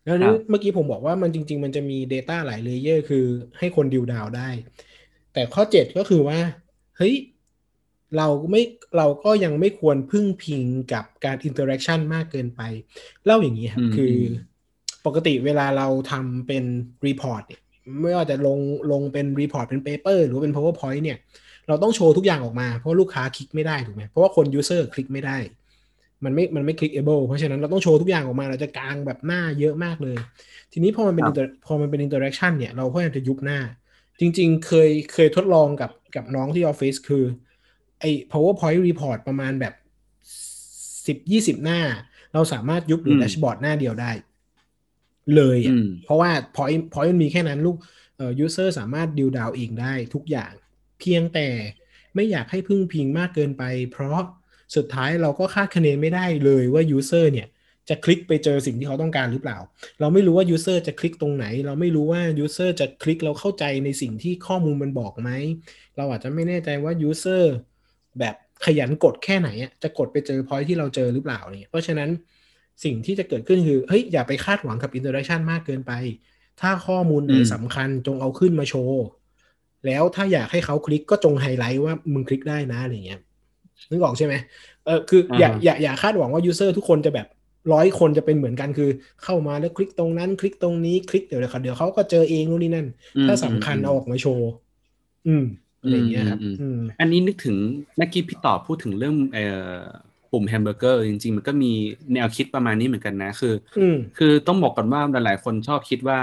[0.03, 3.17] แล้วครับเมื่อกี้ผมบอกว่ามันจริง ๆ มันจะมี data หลาย layer คือ
[3.59, 4.41] ให้คนดิวดาวได้
[5.31, 6.39] แต่ข้อ 7 ก็คือว่า
[6.95, 7.13] เฮ้ย
[8.17, 8.61] เราไม่
[8.97, 12.61] เราก็ยังไม่ควรพึ่งพิงกับการ interaction มากเกินไป
[13.25, 16.63] เล่าอย่างนี้ครับอืมคืออมปกติเวลาเราทำเป็น
[17.05, 17.61] report เนี่ย
[18.01, 18.59] ไม่ว่าจะลง
[18.91, 21.17] ลงเป็น report เป็น paper หรือว่าเป็น powerpoint เนี่ย
[21.67, 25.37] เราต้องโชว์ทุกอย่างออกมา เพราะลูกค้าคลิกไม่ได้ถูกไหมเพราะว่าคน user คลิกไม่ได้
[26.23, 30.17] มันไม่มันไม่ clickable เพราะฉะนั้นเราต้องโชว์ทุกอย่างออกมาเราจะกางแบบหน้าเยอะมากเลย
[30.71, 33.59] ทีนี้พอมันเป็นครับ inter- พอมันเป็น interaction เนี่ยเราก็จะยุบหน้า
[34.19, 37.23] จริง ๆ เคยเคยทดลองกับกับน้องที่ออฟฟิศคือ
[38.03, 39.73] ไอ้ powerpoint report ประมาณแบบ
[41.07, 41.81] สิบยี่สิบหน้า
[42.33, 44.11] เราสามารถยุบหรือมแดชบอร์ดหน้าเดียวได้
[45.35, 47.77] เลยอะอืมเพราะว่า point point มันมีแค่นั้นลูก
[48.17, 50.51] เอ่อ user สามารถดิวดาวเองได้ทุกอย่าง
[50.99, 51.47] เพียงแต่
[52.15, 54.19] ไม่อยากให้พึ่งพิงมากเกินไป เพราะ
[54.75, 57.47] สุดท้ายเราก็คาดคะเนไม่ได้เลยว่า user เนี่ย
[57.89, 59.57] จะคลิกไปเจอสิ่งที่เขาต้องการหรือเปล่า
[59.99, 65.29] เราไม่รู้ว่า user จะคลิกตรงไหน เราไม่รู้ว่า user จะคลิกแล้วเข้าใจในสิ่งที่ข้อมูลมันบอกไหม
[65.97, 67.43] เราอาจจะไม่แน่ใจว่า user
[68.19, 68.35] แบบ
[68.65, 72.09] ขยันกดแค่ไหนอะจะกดไปเจอ point ที่เราเจอหรือเปล่าเนี่ยเพราะฉะนั้น
[72.83, 75.91] สิ่งที่จะเกิดขึ้นคือเฮ้ยอย่าไปคาดหวังกับ interaction มากเกินไป
[76.61, 79.01] ถ้าข้อมูลไหนอืมสำคัญจงเอาขึ้นมาโชว์
[79.85, 83.19] แล้วถ้าอยากให้เขาคลิกก็จงไฮไลท์ว่ามึงคลิกได้นะอะไรเงี้ย
[83.91, 84.33] นึกออกใช่ไหม
[84.85, 87.27] เออคืออย่าอ่าฮะอย่าอย่าคาดหวังว่า user ทุกคนจะแบบ
[87.73, 88.89] ร้อยคนจะเป็นเหมือนกันคือ
[89.23, 94.47] เข้ามาแล้วคลิกตรงนั้น คลิกตรงนี้คลิกเดี๋ยวเดี๋ยวเขาเดี๋ยวเขาก็เจอเองนู่นนี่นั่นอืมถ้าสำคัญอืมเอาออกมาโชว์
[95.25, 95.41] อืม
[95.83, 97.57] อะไรอย่างเงี้ยครับอืมอือืมมอันนี้นึกถึง
[97.97, 99.77] เมื่อกี้พี่ต่อพูดถึงเรื่องเอ่อ
[100.31, 101.71] ปุ่มแฮมเบอร์เกอร์จริง ๆ มันก็มี
[102.13, 106.19] แนวคิดประมาณนี้เหมือนกันนะคืออืมคือต้องบอกก่อนว่าหลายๆ คนชอบคิดว่า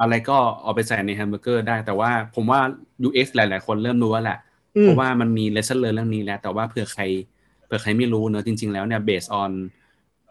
[0.00, 2.60] อะไรก็เอาไปใส่ในแฮมเบอร์เกอร์ได้แต่ว่าผมว่า
[3.06, 4.38] UX หลาย ๆ คนเริ่มรู้แล้วแหละ
[4.76, 7.02] อืมเพราะว่ามันมี lesson learn เรื่องนี้แล้ว แต่ว่าเผื่อใคร
[7.66, 9.50] เผื่อใครไม่รู้เนอะจริง ๆ แล้วเนี่ย based on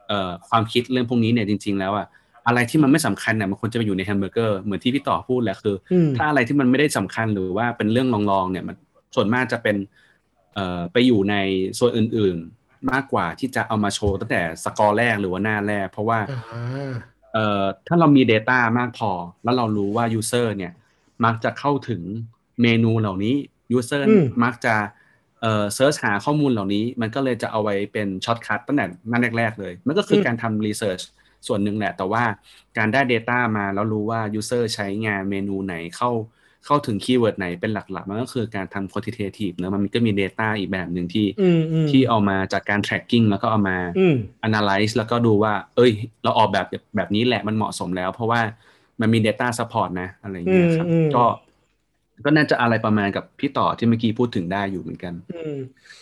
[0.08, 2.08] เอ่อความคิดเรื่องพวกนี้เนี่ยจริง ๆ แล้วอะ
[2.48, 8.76] อะไรที่มันไม่สำคัญเนี่ยมันควรจะไปอยู่ในแฮมเบอร์เกอร์เหมือนที่พี่ต่อพูดแหละคืออมถ้าอะไรที่มันไม่ได้สำคัญหรือว่าเป็นเรื่องรองๆเนี่ยมัน
[9.16, 9.76] ส่วนมากจะเป็น
[10.54, 11.36] เอ่อไปอยู่ใน
[11.80, 16.92] ส่วนอื่นๆ มากกว่าที่จะเอามาโชว์ตั้งแต่ scroll แรกหรือว่าหน้าแรก เพราะว่าอ่า
[17.34, 19.12] เอ่อถ้าเรามี Data มากพอ
[19.44, 20.72] แล้วเรารู้ว่า User เนี่ย
[21.26, 22.02] มักจะเข้าถึง
[22.62, 23.36] เมนูเหล่านี้
[23.78, 24.76] User อืมมักจะ
[25.42, 31.02] เอ่อ search หาข้อมูลเหล่านี้ มันก็เลยจะเอาไว้เป็น shortcut ตั้งแต่หน้าแรก ๆ เลย มันก็คือการทำ research
[31.48, 32.24] ส่วนหนึ่งแหละ แต่ว่า
[32.78, 36.12] การได้ Data มาแล้วรู้ว่า User ใช้งานเมนูไหนเข้า
[36.66, 44.16] เข้าถึง keyword ไหนเป็นหลักๆ มันก็คือการทำ quantitative เนอะมันก็มี Data อีกแบบหนึ่งที่อืมอืมที่เอามาจากการ tracking แล้วก็เอามาอืม
[44.48, 45.92] analyze แล้วก็ดูว่า เอ้ย
[46.24, 46.66] เราออกแบบ
[46.96, 48.42] แบบนี้แหละมันเหมาะสมแล้ว เพราะว่า
[49.02, 51.24] มันมี data support นะอะไรอย่างเงี้ยครับอืมอืมก็
[52.26, 55.56] ก็น่าจะอะไรประมาณกับพี่ต่อที่เมื่อกี้พูดถึงได้อยู่เหมือนกันอืม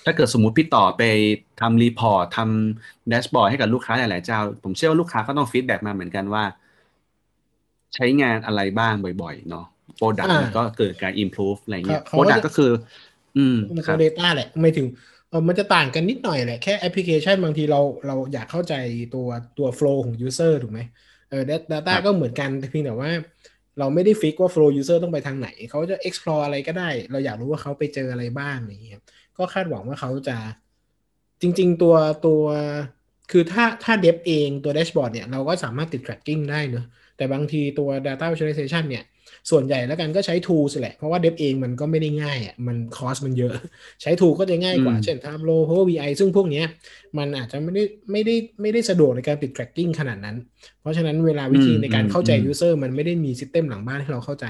[0.05, 1.03] ถ้าเกิดสมมุติพี่ต่อไป
[1.61, 6.43] ทำ report ทำ dashboard ให้กับลูกค้าหลายๆเจ้า ผมเชื่อว่าลูกค้าก็ต้อง feedback มาเหมือนกันว่า
[7.95, 9.65] ใช้งานอะไรบ้างบ่อยๆ เนาะ
[9.95, 12.71] โปรดักต์อ่าแล้วก็เกิดการ improve อะไรเงี้ยเขาโปรเขาก็ดักจะต์ก็คือ
[13.37, 14.87] อืมมันครัก็บ Data แหละไม่ถึง
[15.29, 18.73] เออมันจะต่างกันนิดหน่อยแหละแค่แอปพลิเคชันบางทีเราเราอยากเข้าใจ
[19.11, 20.79] ตัวตัว flow ของ user ถูกไหม
[21.29, 23.11] เออ Dat- data ครับก็เหมือนกันแต่เพียงแต่ว่า
[23.79, 29.01] เราไม่ได้ฟิกว่า flow user ต้องไปทางไหน เขาจะ explore อะไรก็ได้ เราอยากรู้ว่าเขาไปเจออะไรบ้างอะไรเงี้ย
[29.37, 30.37] ก็คาดหวังว่าเขาจะ
[31.41, 32.43] จริง ๆ ตัวตัว
[33.31, 36.85] คือถ้าถ้าเดฟเองตัวแดชบอร์ดเนี่ย เราก็สามารถติด tracking ได้เนอะ
[37.17, 39.03] แต่บางทีตัว data visualization เนี่ย
[39.49, 43.53] ส่วนใหญ่แล้วกันก็ใช้ tools แหละ เพราะว่าเดฟเองมันก็ไม่ได้ง่ายอะมันคอสมันเยอะ
[44.01, 46.65] ใช้ tool ก็จะง่ายกว่าอืมเช่น Tableau Power BI ซึ่งพวกเนี้ย
[47.17, 50.37] มันอาจจะไม่ได้ไม่ได้ไม่ได้สะดวกในการติด tracking ขนาดนั้น
[50.81, 54.45] เพราะฉะนั้นเวลาวิธีในการเข้าใจ user มันไม่ได้มี system หลังบ้านให้เราเข้าใจ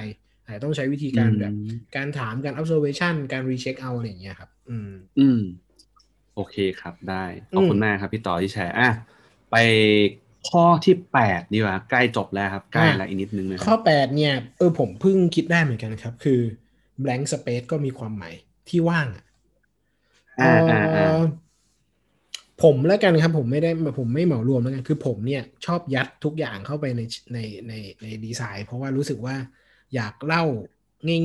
[0.45, 5.39] อาจจะต้องใช้วิธีการแบบอืมการถามการ observation การ recheck เอาอะไรอย่างเงี้ยครับ อืม อืม
[6.36, 7.24] โอเคครับได้
[7.56, 8.89] ขอบคุณมากครับพี่ต่อที่แชร์อะ
[9.52, 9.56] ไป
[10.52, 16.41] ข้อที่แปดดีกว่าใกล้จบแล้วครับ ใกล้ละอีกนิดนึงนะคข้อรับแปดเนี่ยเออผมเพิ่งคิดได้เหมือนกันครับ คือ
[17.04, 18.34] blank space ก็มีความหมาย
[18.70, 19.26] ที่ว่างอะ
[20.39, 21.22] อ่าอ่าอ่าเอ่อ
[22.64, 23.70] ผมแล้วกันครับผมไม่ได้
[24.00, 27.02] ผมไม่เหมารวมแล้วกันคือผมเนี่ยชอบยัดทุกอย่างเข้าไปใน
[27.34, 27.38] ใน
[27.68, 29.36] ในในดีไซน์ เพราะว่ารู้สึกว่า
[29.95, 30.43] อยากเล่า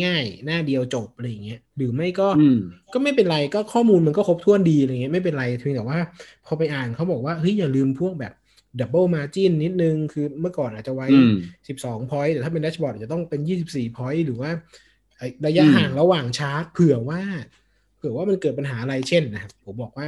[0.05, 2.59] ง่ายๆ หน้าเดียวจบอะไรอย่างเงี้ยหรือไม่ก็อืม
[2.93, 6.01] ก็ไม่เป็นไรก็ข้อมูลมันก็ครบถ้วนดีอะไรเงี้ยไม่เป็นไรเพียงแต่ว่า
[6.47, 8.33] พอไปอ่านเขาบอกว่าเฮ้ยอย่าลืมพวกแบบ
[8.81, 11.33] ดับเบิลมาจินนิดนึง คือเมื่อก่อนอาจจะไว้อืม
[11.81, 14.51] 12 point แต่ถ้าเป็นแดชบอร์ดจะต้องเป็น 24 point หรือว่า
[15.19, 17.21] ไอ้ระยะอืมห่างระหว่างชาร์ตเผื่อว่า
[17.97, 20.07] เผื่อว่ามันเกิดปัญหาอะไรเช่นนะครับ ผมบอกว่า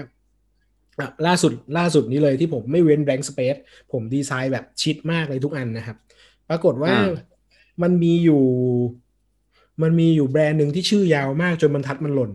[1.01, 3.61] อะล่าสุดล่าสุดนี้เลยที่ผมไม่เว้น blank space
[3.93, 5.97] ผมดีไซน์แบบชิดมากเลยทุกอันนะครับ
[6.49, 7.11] ปรากฏว่าอ่า
[7.83, 8.45] มันมีอยู่
[9.83, 12.33] มันมีอยู่แบรนด์หนึ่งที่ชื่อยาวมากจนบรรทัดมันหล่น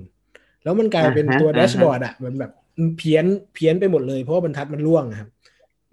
[0.63, 2.51] แล้วมันกลายเป็นอ่าฮะตัวอ่าฮะแดชบอร์ดอะมันแบบ
[2.97, 5.29] เพี้ยนเพี้ยนไปหมดเลยเพราะว่าบรรทัดมันร่วงอะครับ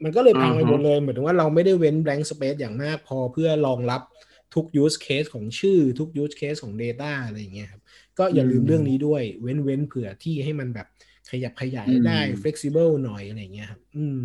[0.04, 4.02] มันก็เลยพังไปอือฮึหมดเลยเหมือนถึงว่าเราไม่ได้เว้น blank space อย่างมากพอเพื่อรองรับ
[4.54, 7.82] ทุก use case ของชื่อทุก use case ของ Data อะไรอย่างเงี้ยครับ
[8.18, 10.86] ก็อย่าลืมเรื่องนี้ด้วย เว้นเว้นเผื่อที่ให้มันแบบ
[11.30, 14.20] ขยับขยายได้ flexible หน่อยอะไรอย่างเงี้ยครับ อืม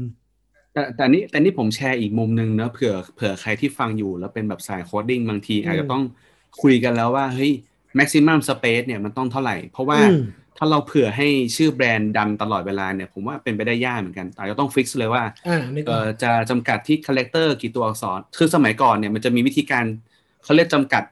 [0.74, 6.04] แต่แต่นี่แต่นี่ผมแชร์อีกมุมหนึ่งเนอะเผื่อเผื่อใครที่ฟังอยู่แล้วเป็นแบบสาย coding บางทีอืมอาจจะต้อง
[6.62, 7.52] คุยกันแล้วว่าเฮ้ย
[8.00, 10.18] maximum space เนี่ยมันต้องเท่าไหร่ เพราะว่าอืม
[10.58, 19.86] ถ้าเราเผื่อให้ชื่อแบรนด์ดังตลอดเวลาเนี่ยผมว่าเป็นไปได้ยากเหมือนกันอาจจะต้อง fix เลยว่าอ่านึกเออออกจะจำกัดที่ character กี่ตัวอักษร คือสมัยก่อนเนี่ยมันจะมีวิธีการ
[20.44, 21.04] เขาเรียกจำกัด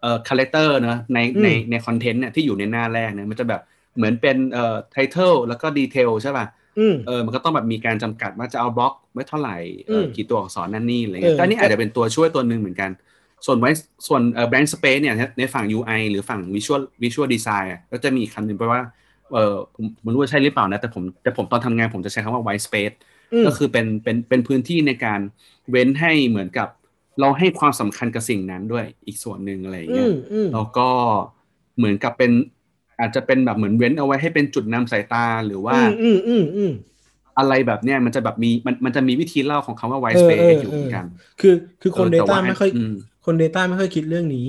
[0.00, 3.60] เอ่อ character เนอะในอืมในใน content เนี่ยที่อยู่ในหน้าแรกเนี่ยมันจะแบบ
[3.96, 6.46] เหมือนเป็นเอ่อ title แล้วก็ detail ใช่ป่ะ
[6.78, 9.56] อืมเออมันก็ต้องแบบมีการจำกัดว่าจะเอาบล็อกไว้เท่าไหร่
[9.88, 12.90] เออมกี่ตัวอักษรนั่นนี่อะไรเอเงี้อยก็นี่ก็อาจจะเป็นตัวช่วยตัวหนึ่งเหมือนกัน
[13.44, 13.70] ส่วนไว้
[14.06, 18.82] ส่วนเอ่อแบรนด์สเปซเนี่ยในฝั่ง UI หรือฝั่ง Visual Visual Design อะก็จะมีอีกคำหนึ่งแปลว่า
[19.32, 22.94] เออผมผมไม่รู้ว่าใช่หรือเปล่านะแต่ผมแต่ผมตอนทำงานผมจะใช้คำว่า white space
[23.42, 25.20] มก็คือเป็นเป็นเป็นพื้นที่ในการ
[25.70, 26.68] เว้นให้เหมือนกับ
[27.20, 30.88] เราให้ความสำคัญกับสิ่งนั้นด้วยอีกส่วนหนึ่งอะไรอย่างอืเงี้ยมอืมแล้วก็
[31.76, 32.32] เหมือนกับเป็น
[33.00, 36.72] อาจจะเป็นแบบเหมือนเว้นเอาไว้ให้เป็นจุดนำสายตาหรือว่าอืมอืมอืม
[37.38, 41.06] อะไรแบบเนี้ยมันจะแบบมีมันมันจะมีวิธีเล่าของคำว่า white เออ space เอออยู่เหมือนกัน
[41.40, 44.46] คือคือคนเออแต่ Data ว่าไม่ค่อยอืม คน Data ไม่ค่อยคิดเรื่องนี้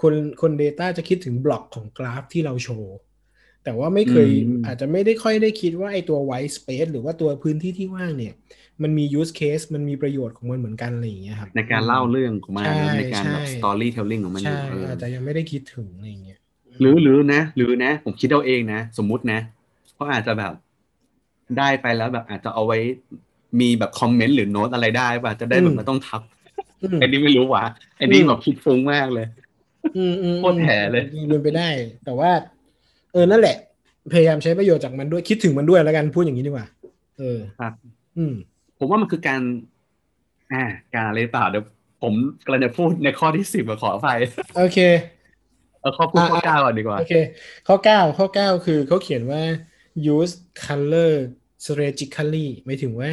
[0.00, 2.96] คนคน Data จะคิดถึงบล็อกของกราฟที่เราโชว์
[3.64, 8.34] แต่ว่าไม่เคยอืมอาจจะไม่ได้ค่อยได้คิดว่าไอตัว white space หรือว่าตัวพื้นที่ที่ว่างเนี่ย
[8.82, 16.38] มันมี use case มันมีประโยชน์ของมันเหมือนกันอะไรอย่างเงี้ยครับ ในการเล่าเรื่องของมันใช่ในการแบบใช่ storytelling ของมันอยู่ใช่เอออาจจะยังไม่ได้คิดถึงอะไรอย่างเงี้ย
[16.80, 19.40] หรือหรือนะ หรือนะ ผมคิดเอาเองนะ สมมุตินะ
[19.94, 20.52] เขาอาจจะแบบ
[21.58, 22.78] ได้ไปแล้วแบบอาจจะเอาไว้
[23.60, 26.22] มีแบบคอมเมนต์หรือโน้ตอะไรได้ป่ะจะได้แบบไม่ต้องทับ
[26.82, 27.64] อืมไอ้นี่ไม่รู้ว่ะ
[27.96, 29.26] ไอ้นี่อืมแบบคิดฟุ้งมากเลย
[29.96, 31.68] อืมอืมโคตรแถเลยเป็นไปได้
[32.04, 32.30] แต่ว่า
[33.12, 33.56] เออนั่นแหละ
[34.12, 36.66] พยายามใช้ประโยชน์จากมันด้วยคิดถึงมันด้วยแล้วกันพูดอย่างนี้ดีกว่า
[37.18, 37.72] เออครับ
[38.18, 38.34] อืม
[38.78, 39.42] ผมว่ามันคือการ
[40.52, 40.64] อ่า
[40.94, 41.64] การอะไรหรือเปล่าเดี๋ยว
[42.02, 42.14] ผม
[42.44, 44.18] กำลังจะพูดในข้อที่สิบขออภัย
[44.56, 44.78] โอเค
[45.80, 47.14] เอาข้อพูดข้ออะเก้าก่อนดีกว่าโอเค
[47.68, 49.42] ข้อเก้าข้อเก้าคือเขาเขียนว่า
[50.14, 51.12] use color
[51.64, 53.10] strategically หมายถึงว่า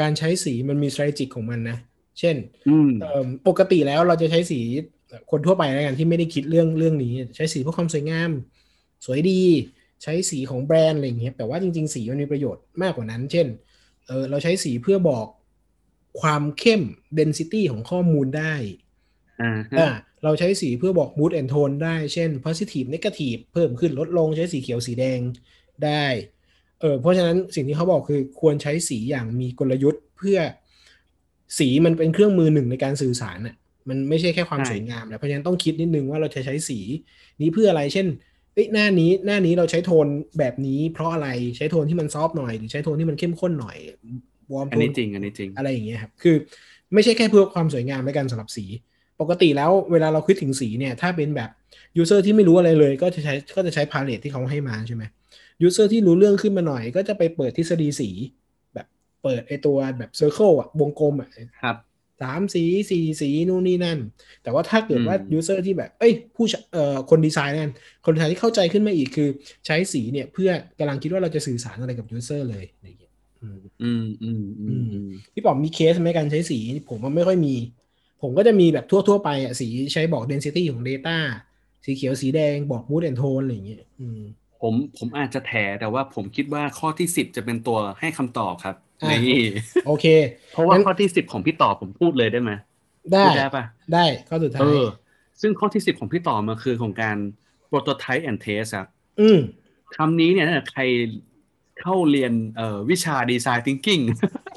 [0.00, 1.78] การใช้สีมันมี strategic ของมันนะ
[2.18, 2.36] เช่น
[2.68, 4.60] อืมเอิ่มปกติแล้วเราจะใช้สี
[5.30, 8.30] คนทั่วไปแล้วกันที่ไม่ได้คิดเรื่องเรื่องนี้ ใช้สีเพื่อความสวยงาม
[9.04, 9.42] สวยดี
[10.02, 13.46] ใช้สีของแบรนด์อะไรอย่างเงี้ยแต่ว่าจริง ๆ สีมันมีประโยชน์มากกว่านั้น เช่น
[14.06, 15.26] เออเราใช้สีเพื่อบอก
[16.20, 16.82] ความเข้ม
[17.18, 18.54] density ของข้อมูลได้
[19.42, 19.88] อ่าฮะอ่า
[20.24, 25.20] เราใช้สีเพื่อบอก mood and tone ได้ เช่น positive negative เพิ่มขึ้นลดลงใช้สีเขียวสีแดง
[25.84, 26.04] ได้
[26.80, 30.38] เออเพราะฉะนั้นสิ่งที่เขาบอกคือควรใช้สีอย่างมีกลยุทธ์เพื่อ
[31.58, 33.54] สีมันเป็นเครื่องมือหนึ่งในการสื่อสารน่ะ
[33.88, 36.78] มันไม่ใช่แค่ความใช่สวยงามนะเพราะฉะนั้นต้องคิดนิดนึงว่าเราจะใช้สี
[37.40, 38.06] นี้เพื่ออะไร เช่น
[38.54, 40.06] เอ้ยหน้านี้หน้านี้เราใช้โทน
[40.38, 43.76] แบบนี้ เพราะอะไรใช้โทนที่มัน soft หน่อยหรือใช้โทนที่มันเข้มข้นหน่อย
[44.52, 46.36] วอร์มอัโทนนี้จริงอันนี้จริงอะไรอย่างเงี้ยครับคือ
[46.94, 48.64] ไม่ใช่แค่เพื่อความสวยงามในการสำหรับสี
[49.20, 51.50] ปกติแล้วเวลาเราคิดถึงสีเนี่ย ถ้าเป็นแบบ
[51.96, 55.04] user ที่ไม่รู้อะไรเลย ก็จะใช้ก็จะใช้ palette ที่เขาให้มาใช่ไหม
[55.62, 58.45] user ที่รู้เรื่องขึ้นมาหน่อย ก็จะไปเปิดทฤษฎีสีแบบ
[59.26, 61.30] เปิดไอตัวแบบ circle อะวงกลมอะ
[61.62, 61.76] ครับ
[62.22, 63.98] สามสีสี่สีนู่นนี่นั่น
[64.42, 67.72] แต่ว่าถ้าเกิดว่าอืม user ที่แบบ เอ้ยผู้ใช้เอ่อคนดีไซน์นั่น
[68.04, 69.28] คนดีไซน์ที่เข้าใจขึ้นมาอีกคือ
[69.66, 73.12] ใช้สีเนี่ยเพื่อกำลังคิดว่าเราจะสื่อสารอะไรกับ user เลยอะไรอย่างเงี้ย
[73.42, 76.58] อืมอืมอืมอืมอืมพี่ป๋อมมีเคสไหมการใช้สี
[76.88, 77.54] ผมว่าไม่ค่อยมี
[78.22, 81.16] ผมก็จะมีแบบทั่ว ๆ ไปอะสีใช้บอก density ของ Data
[81.84, 84.22] สีเขียวสีแดงบอก mood and tone อะไรอย่างเงี้ยอืม
[84.60, 89.42] ผมผมอาจจะแถแต่ว่าผมคิดว่าข้อที่สิบจะเป็นตัวให้คำตอบครับอ่า นี่
[89.86, 90.06] โอเค
[90.52, 92.52] เพราะว่างั้นข้อที่สิบของพี่ต่อผมพูดเลยได้ไหม
[93.12, 94.86] ได้พูดได้ปะได้ข้อสุดท้าเอยอ
[95.40, 97.16] ซึ่งข้อที่สิบของพี่ต่อมันคือของการ
[97.70, 98.88] prototype and test ครับ
[99.20, 99.38] อืม
[99.96, 100.82] คำนี้เนี่ยถ้าใคร
[101.80, 104.02] เข้าเรียนเอ่อวิชา design thinking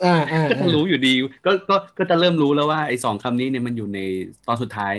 [0.06, 1.14] อ่าอ่าก็จะรู้อยู่ดี
[1.46, 4.00] ก็ก็ก็จะเริ่มรู้แล้วว่าไอ้สองคำนี้เนี่ยมันอยู่ใน
[4.48, 4.94] ตอนสุดท้าย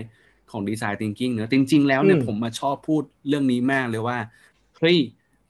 [0.51, 4.19] ของ design thinking เนอะจริง ๆ แล้วเนี่ยผมมาชอบพูดเรื่องนี้มากเลยว่า
[4.79, 4.97] เฮ้ย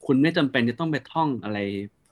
[0.06, 1.58] คุณไม่จำเป็นจะต้องไปท่องอะไร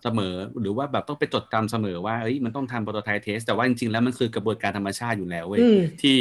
[0.03, 6.19] เสมอ หรือว่าแบบต้องไปจดจำเสมอว่าเอ้ยมันต้องทำ prototype test แต่ว่าจริงๆแล้วมันคือกระบวนการธรรมชาติอยู่แล้วเว้ยอืมที่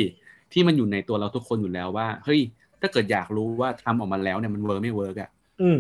[0.54, 2.40] ที่มันอยู่ในตัวเราทุกคนอยู่แล้วว่าเฮ้ย
[2.82, 5.30] ถ้าเกิดอยากรู้ว่าทำออกมาแล้วเนี่ยมัน work ไม่ work อะ
[5.62, 5.80] อืม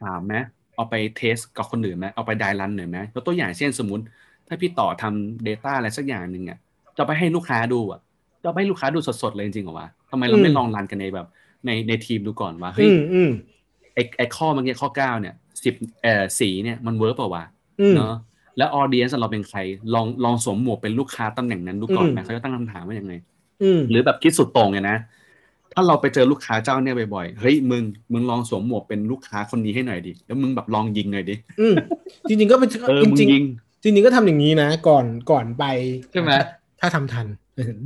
[0.00, 0.34] ถามไหม
[0.76, 4.04] เอาไป test กับคนอื่นไหมเอาไป dry run หน่อยไหมยกตัวอย่างเช่นสมมติ
[4.48, 6.58] ถ้าพี่ต่อทำ Data อะไรสักอย่างหนึ่งอะ
[6.96, 8.00] จะไปให้ลูกค้าดูอะ
[8.44, 11.26] จะไปให้ลูกค้าดูสดๆเลยจริงๆเหรอวะทำไมเราอืมไม่ลอง run กันในแบบ
[11.66, 13.30] ในในทีมดูก่อนว่าเฮ้อืมอืม
[13.94, 15.34] ไอไอข้อเมื่อกี้ข้อเก้าเนี่ย
[15.64, 17.44] สิบเอ่อสีเนี่ยมัน work เปล่าวะ
[17.80, 18.14] อืมเนาะ
[18.58, 19.58] แล้ว audience เราเป็นใคร
[19.94, 23.12] ลองลองสวมหมวกเป็นลูกค้าตำแหน่งนั้นดูก่อนไหมอืมเขาจะตั้งคำถามว่ายังไง
[23.62, 24.96] อืมหรือแบบคิดสุดโต่งเลยนะ
[25.72, 27.82] ถ้าเราไปเจอลูกค้าเจ้าเนี่ยบ่อยๆ เฮ้ยมึง
[28.12, 31.74] มึงลองสวมหมวกเป็นลูกค้าคนนี้ให้หน่อยดิ แล้วมึงแบบลองยิงหน่อยดิอืม
[32.28, 35.64] จริงๆก็เป็นเออจมึงริงยิงๆจริงๆก็ทำอย่างนี้นะ ก่อนก่อนไป
[36.12, 36.46] ใช่ไหมถ้า
[36.80, 37.26] ถ้าทำทัน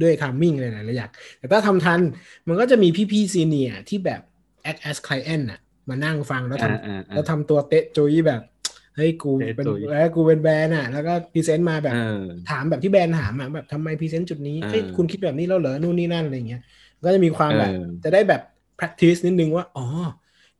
[0.02, 2.00] ด้วยทามมิ่งอะไรหลายๆอย่างแต่ถ้าทำทัน
[2.48, 4.20] มันก็จะมีพี่ๆซีเนียที่แบบ
[4.70, 8.40] act as client น่ะ มานั่งฟังแล้วทอ่าอ่าำอ่าแล้วทำตัวเตะจุยแบบ
[8.96, 16.62] เฮ้ยกูเตะเป็นจุ๋ยเอ้ยกูเป็นแบรนด์อะ แล้วก็ present มาแบบเออถามแบบที่แบรนด์ถามอะแบบทำไม present จุดนี้เออเอ้ยคุณคิดแบบนี้แล้วเหรอนู่นนี่นั่นอะไรอย่างเงี้ย
[17.04, 18.42] ก็จะมีความแบบเออจะได้แบบ
[18.78, 19.86] practice นิดนึงว่าอ๋อ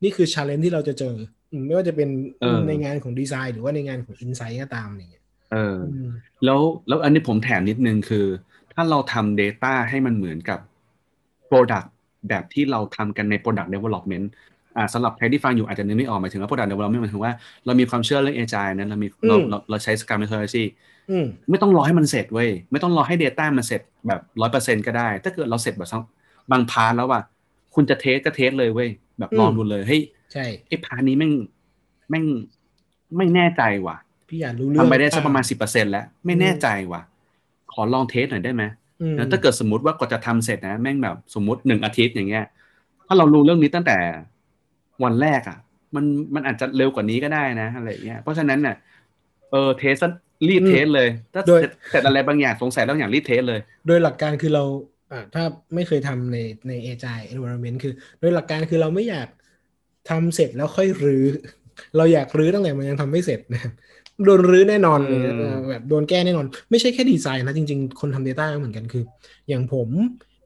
[0.03, 1.15] นี่คือ challenge ที่เราจะเจอ
[1.51, 2.09] อืมไม่ว่าจะเป็น
[2.41, 6.07] เออในงานของดีไซน์หรือว่าในงานของ insight ก็ตามอย่างเงี้ยเอออืม
[6.45, 8.25] แล้วแล้วอันนี้ผมแถมนิดนึงคือ
[8.73, 10.59] ถ้าเราทำ Data ให้มันเหมือนกับ
[11.49, 11.87] Product
[12.29, 14.48] แบบที่เราทำกันใน Product Development อ่า
[14.93, 17.33] สำหรับใครที่ฟังอยู่อาจจะนึกไม่ออกหมายถึงว่า Product Development หมายถึงว่า
[17.65, 20.63] เรามีความเชื่อเรื่อง Agile นะเรามีเราอืมเราเราใช้ Scrum Methodology
[21.11, 25.89] อืมไม่ต้องรอให้มันเสร็จเว้ยไม่ต้องรอให้ Data มันเสร็จแบบร้อยเปอร์เซ็นต์ก็ได้ ถ้าเกิดเราเสร็จแบบ
[26.51, 27.21] บาง part แล้วว่า
[27.75, 30.01] คุณจะ test ก็ test เลยเว้ยแบบลองอืมดูเลยเฮ้ย
[30.33, 31.33] ใช่ไอ้ part นี้แม่ง
[32.09, 32.25] แม่ง
[33.17, 33.97] ไม่แน่ใจว่ะ
[34.29, 37.01] พี่อยากรู้เรื่องทำไปได้สักประมาณอ่สิบเปอร์เซ็นต์แล้ว ไม่แน่ใจว่ะ
[37.73, 38.63] ขอลอง test หน่อยได้ไหม
[39.01, 42.45] อืมแล้วถ้าเกิดสมมติว่ากว่าจะทำเสร็จนะ แม่งแบบสมมติหนึ่งอาทิตย์อย่างเงี้ย
[43.07, 43.97] ถ้าเรารู้เรื่องนี้ตั้งแต่
[45.03, 45.57] วันแรกอะ
[45.95, 48.75] มันมันอาจจะเร็วกว่านี้ก็ได้นะอะไรอย่างเงี้ยเพราะฉะนั้นเนี่ย
[49.51, 49.95] เออ test
[50.47, 54.63] รีบ test เลยถ้าโดยเสร็จเสร็จอะไรบางอย่างสงสัยแล้วอย่างรีบ test เลย โดยหลักการคือเรา
[55.11, 55.43] อ่าถ้า
[55.75, 56.37] ไม่เคยทำใน
[56.67, 59.27] ใน agile environment คือ โดยหลักการคือเราไม่อยาก
[60.09, 61.25] ทำเสร็จแล้วค่อยรื้อ
[61.97, 63.71] เราอยากรื้อตั้งแต่มันยังทำไม่เสร็จนะครับ
[64.25, 69.03] โดนรื้อแน่นอนเลยอืมเออแบบโดนแก้แน่นอน ไม่ใช่แค่ดีไซน์นะ จริง ๆ คนทำ Data ก็เหมือนกันคือ
[69.49, 69.89] อย่างผม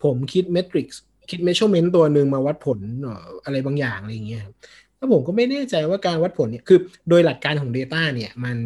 [0.03, 0.97] ผมคิด Metrics
[1.29, 2.79] คิด Measurement ตัวหนึ่งมาวัดผล
[3.45, 4.53] อะไรบางอย่างอะไรอย่างเงี้ยครับ
[4.97, 8.57] แล้วผมก็ไม่แน่ใจว่าการวัดผลเนี่ยคือโดยหลักการของ Data เนี่ยมัน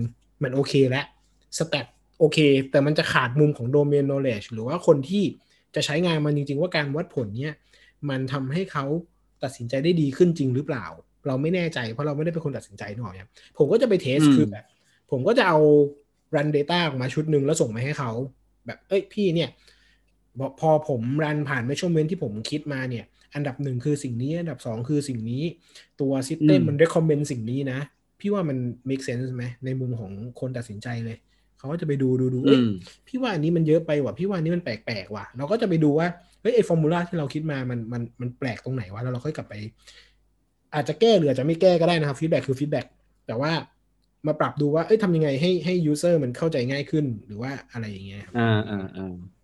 [0.43, 1.05] มันโอเคแล้ว
[1.57, 1.85] สแตท
[2.19, 2.37] โอเค
[2.71, 5.23] แต่มันจะขาดมุมของ Domain Knowledge หรือว่าคนที่
[5.75, 7.53] จะใช้งานมันจริง ๆ ว่าการวัดผลเนี่ย
[8.09, 8.85] มันทำให้เขา
[9.43, 10.85] ตัดสินใจได้ดีขึ้นจริงหรือเปล่า
[11.27, 14.65] เราไม่แน่ใจเพราะเราไม่ได้เป็นคนตัดสินใจหน่อยครับผมก็จะไปเทสคือแบบ
[15.11, 15.57] ผมก็จะเอา
[16.35, 18.11] run data ออกมาชุดหนึ่งแล้วส่งมาให้เขา
[18.65, 19.49] แบบเอ้ยพี่เนี่ย
[20.59, 25.43] พอผมรันผ่าน measurement ที่ผมคิดมาเนี่ย อันดับหนึ่งคือสิ่งนี้ อันดับสองคือสิ่งนี้
[26.01, 27.79] ตัว system อืมมัน recommend สิ่งนี้นะ
[28.19, 28.57] พี่ว่ามัน
[28.89, 31.17] make sense ไหมในมุมของคนตัดสินใจเลย
[31.57, 32.65] เขาก็จะไปดูดูดูอืเอ้ยม
[33.07, 36.07] พี่ว่าอันนี้มันเยอะไปว่ะพี่ว่าอันนี้มันแปลกๆว่ะเราก็จะไปดูว่า
[36.41, 39.53] เฮ้ยไอ้ฟอร์มูลาที่เราคิดมามันมันมันแปลกตรงไหนวะแล้วเราค่อยกลับไป
[40.73, 42.81] อาจจะแก้หรืออาจจะไม่แก้ก็ได้นะครับฟีดแบ็คือฟีดแบ็
[43.27, 43.51] แต่ว่า
[44.27, 49.36] มาปรับดูว่าเอ้ยทำยังไงให้ให้ user มันเข้าใจง่ายขึ้นหรือว่าอะไรอย่างเงี้ยครับอ่าอ่าอ่าอืม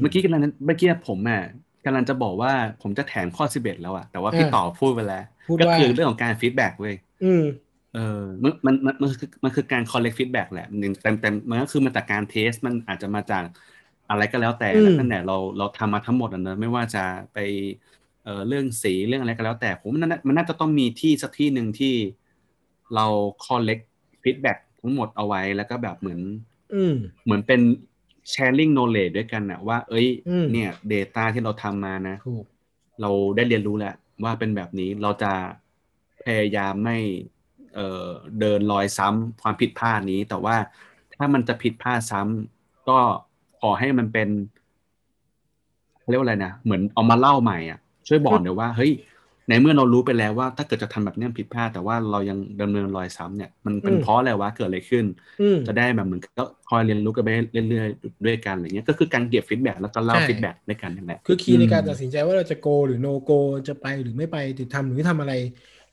[0.00, 1.42] เมื่อกี้กำลังเมื่อกี้ผมอะ
[1.84, 2.52] กำลังจะบอกว่า
[2.82, 6.94] ผมจะแถมข้อสิบเอ็ดแล้วอะแต่ว่าพี่ต่อพูดไปแล้วพูดก็ว่าคือเรื่องของการ feedback เว้ย
[7.24, 7.44] อืม
[7.94, 13.44] เออมันมันมันมันคือมันคือการ collect feedback แหละหนึ่งเต็มเต็มมันก็คือมาจากการ test มันอาจจะมาจาก
[14.10, 17.38] อะไรก็แล้วแต่อืมแล้วตั้งแต่เราเราทำมาทั้งหมดอะเนอะไม่ว่าจะไป
[18.24, 21.94] เอ่อเรื่องสีเรื่องอะไรก็แล้วแต่ผมมันน่ามันน่าจะต้องมีที่สักที่หนึ่งที่
[22.94, 23.06] เรา
[23.46, 23.84] collect
[24.22, 26.20] feedback ทั้งหมดเอาไว้แล้วก็แบบเหมือน
[26.74, 26.94] อืม
[27.24, 27.60] เหมือนเป็น
[28.32, 32.44] sharing knowledge ด้วยกันนะว่า เอ้ยอืมเนี่ย data ที่เราทำมานะถูก
[33.00, 35.32] เราได้เรียนรู้แล้วว่าเป็นแบบนี้เราจะ
[36.24, 36.98] พยายามไม่
[37.74, 38.08] เอ่อ
[38.40, 40.56] เดินรอยซ้ำความผิดพลาดนี้ แต่ว่า
[41.16, 42.98] ถ้ามันจะผิดพลาดซ้ำก็
[43.60, 44.28] ขอให้มันเป็น
[46.00, 47.78] เขาเรียกว่าอะไรนะ เหมือนเอามาเล่าใหม่อะ
[48.08, 48.92] ช่วยบอกเดี๋ยวว่า เฮ้ย
[49.50, 55.04] ในเมื่อเรารู้ไปแล้วว่า ถ้าเกิดจะทำแบบเนี้ยผิดพลาดแต่ว่าเรายังดำเนินรอยซ้ำเนี่ยมันเป็นอืมเพราะอะไรวะเกิดอะไรขึ้น
[55.40, 63.32] อืมจะได้แบบเหมือนก็คอยเรียนรู้กันไปเรื่อยๆด้วยกันอะไรเงี้ยก็คือการเก็บ feedback แล้วก็เล่าใช่ feedback ด้วยกันนั่นแหละคือ key ในการอืมตัดสินใจว่าเราจะ go หรือ no go
[63.68, 65.32] จะไปหรือไม่ไปจะทำหรือไม่ทำอะไร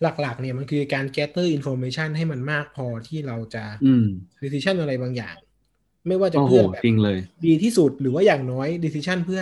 [0.02, 4.04] หลักๆ เนี่ยมันคือการ gather information ให้มันมากพอที่เราจะอืม
[4.42, 5.36] decision อะไรบางอย่าง
[6.08, 9.42] ไม่ว่าจะโอ้โหเพื่อแบบจริงเลยดีที่สุดหรือว่าอย่างน้อย decision เพื่อ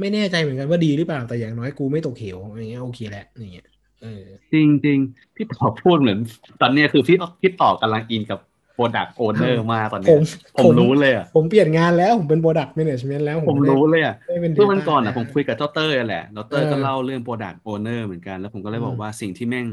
[0.00, 3.66] ไม่แน่ใจเหมือนกันว่าดีหรือเปล่าแต่อย่างน้อยกูไม่ตกเหวอย่างเงี้ยโอเคแล้วอย่างเงี้ย
[4.02, 4.98] เออจริงจริง
[5.34, 6.18] พี่ต่อพูดเหมือน
[6.60, 8.40] ตอนเนี้ยคือพี่พี่ต่อกำลังอินกับ
[8.76, 10.20] Product Owner มากตอนผเนี้ยม
[10.64, 19.66] ผมรู้เลยอะผมเปลี่ยนงานแล้วผมเป็น product management แล้วผมไได้รู้เลยอะไม่เป็นเมื่อวัน data ก่อนอะแล้วผมคุยกับเจ้าเต้ยแหละแล้วเต้ยก็เออเล่าเรื่อง Product Owner เหมือนกัน แล้วผมก็เลยบออืกมว่าสิ่งที่แม่ง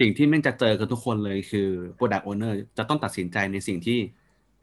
[0.00, 1.68] สิ่งที่แม่งจะเจอกับทุกคนเลยคือ
[1.98, 3.98] Product Owner จะต้องตัดสินใจในสิ่งที่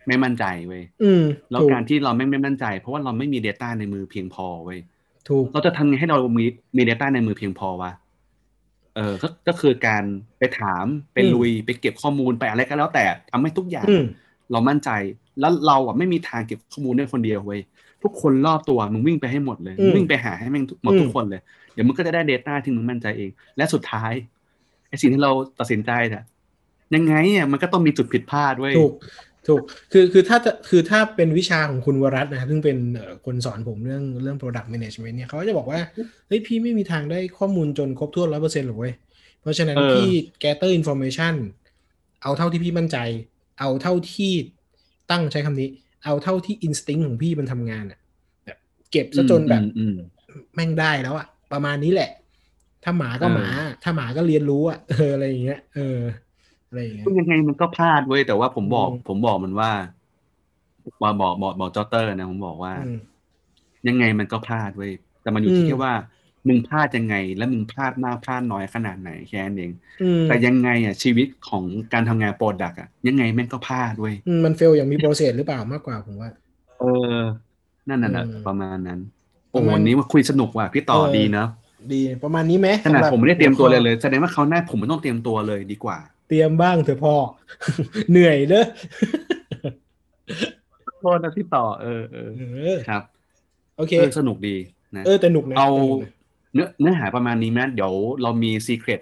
[0.08, 4.80] ไม่มั่นใจเว้ยอืมแล้วถูกการที่เราไม่ไม่มั่นใจ เพราะว่าเราไม่มี Data ในมือเพียงพอเว้ย
[5.30, 6.46] ถูกเราจะทำไงให้เรามี
[6.78, 7.92] มี Data ในมือเพียงพอวะ
[8.96, 10.04] เออก็ก็คือการ
[10.40, 14.06] ไปถามไปอืมลุยไปเก็บข้อมูลไปอะไรก็แล้วแต่ทำให้ทุกอย่างอืม
[14.52, 14.90] เรามั่นใจ
[15.40, 17.62] แล้วเราอะไม่มีทางเก็บข้อมูลได้คนเดียวเว้ย
[18.04, 21.42] ทุกคนรอบตัวมึงวิ่งไปให้หมดเลยอืมมึงวิ่งไปหาให้แม่งทุกหมดอืมทุกคนเลย
[21.74, 24.14] เดี๋ยวมึงก็จะได้ Data ที่มึงมั่นใจเอง และสุดท้าย
[24.90, 26.24] ไอ้สิ่งที่เราตัดสินใจเนี่ย
[26.96, 28.74] ยังไงอะมันก็ต้องมีจุดผิดพลาดเว้ย
[29.48, 35.80] ถูกถูกคือคือถ้าจะคือถ้าเป็นวิชาของคุณวรัตน์นะครับซึ่งเป็นเอ่อคนสอนผมเรื่องเรื่อง product management เนี่ยเขาก็จะบอกว่า
[36.28, 38.94] เฮ้ยพี่ไม่มีทางได้ข้อมูลจนครบถ้วนร้อยเปอร์เซ็นต์หรอกเว้ย
[39.42, 40.10] เพราะฉะนั้นเออพี่
[40.44, 41.34] gather information
[42.24, 42.98] เอาเท่าที่พี่มั่นใจ
[43.60, 44.34] เอาเท่าที่
[45.12, 45.70] ตั้งใช้คำนี้
[46.06, 48.00] เอาเท่าที่ instinct ของพี่มันทำงานอะ
[48.46, 48.58] แบบ
[48.92, 49.96] เก็บซะจนแบบอืมอืม
[50.56, 52.12] แม่งได้แล้วอะประมาณนี้แหละ
[52.84, 53.48] ถ้าหมาก็เออหมา
[53.84, 55.98] ถ้าหมาก็เรียนรู้อะเอออะไรอย่างเงี้ยเออ
[56.74, 59.72] อะไรอย่างเงี้ยซึ่งยังไงมันก็พลาดเว้ยแต่ว่าผมบอกอืมผมบอกมันว่า
[61.02, 62.94] ว่าบอกบอกบอกจอเตอร์นะผมบอกว่าอืม
[63.88, 65.94] ยังไงมันก็พลาดเว้ยแต่มันอยู่อืที่มแค่ว่า
[66.48, 76.30] มึงพลาดยังไง และมึงพลาดมากพลาดน้อยขนาดไหนแค่นั้นเองอืมแต่ยังไงอะชีวิตของการทำงานโปรดักอะยังไงแม่งก็พลาดเว้ยอืมมัน fail อย่างมี process หรือเปล่ามากกว่าผมว่า
[76.78, 76.86] เออ
[77.90, 79.00] นั่นน่ะนะอืมประมาณนั้น
[79.54, 81.48] ปโอ้ระมาณวันนี้มาคุยสนุกว่ะพี่ต่อเออดีเนอะ
[81.92, 87.16] ดีประมาณนี้ไหมขนาดสำหรับผมไม่ได้เตรียมตัวเลยหัข้อเลยแสดงว่าเขาวหน้าผมไม่ต้องเตรียมตัวเลยดีกว่าเต รียมบ้างเถอะพ่อ
[88.12, 88.66] เหนื่อยเนอะ
[91.02, 92.42] โทษนะพี่ต่อเออเออเอ
[92.76, 93.04] อครับ
[93.78, 94.56] โอเคเออสนุกดี
[94.96, 96.12] นะเออแต่หนุกนะเอาสนุกนะ
[96.54, 99.02] เนื้อเนื้อหาประมาณนี้แม้เดี๋ยวเรามี secret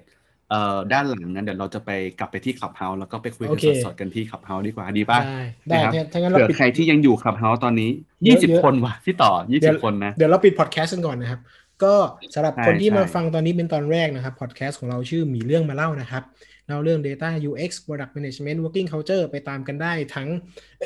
[0.50, 7.90] เอ่อด้านหลังนั้นเดี๋ยวเราจะไปกลับไปที่ Clubhouse แล้วก็ไปคุยกันสดๆกันที่ Clubhouse ดีกว่าดีป่ะได้ได้นะครับถ้าถ้างั้นเราเผื่อปิดใครที่ยังอยู่ Clubhouse ตอนนี้
[8.24, 11.40] เยยี่อะสิบเยอะคนว่ะพี่ต่อยี่เดี๋สิยบวคนนะเดี๋ยวเราปิดพอดแคสต์กันก่อนนะครับ
[11.84, 11.94] ก็
[12.34, 16.24] สำหรับใช่คนที่ใช่มาฟังตอนนี้เป็นตอนแรกนะครับพอดแคสต์ของเราชื่อหมีเรื่องมาเล่านะครับ
[16.72, 20.28] เล่าเรื่อง Data UX Product Management Working Culture ไปตามกันได้ทั้ง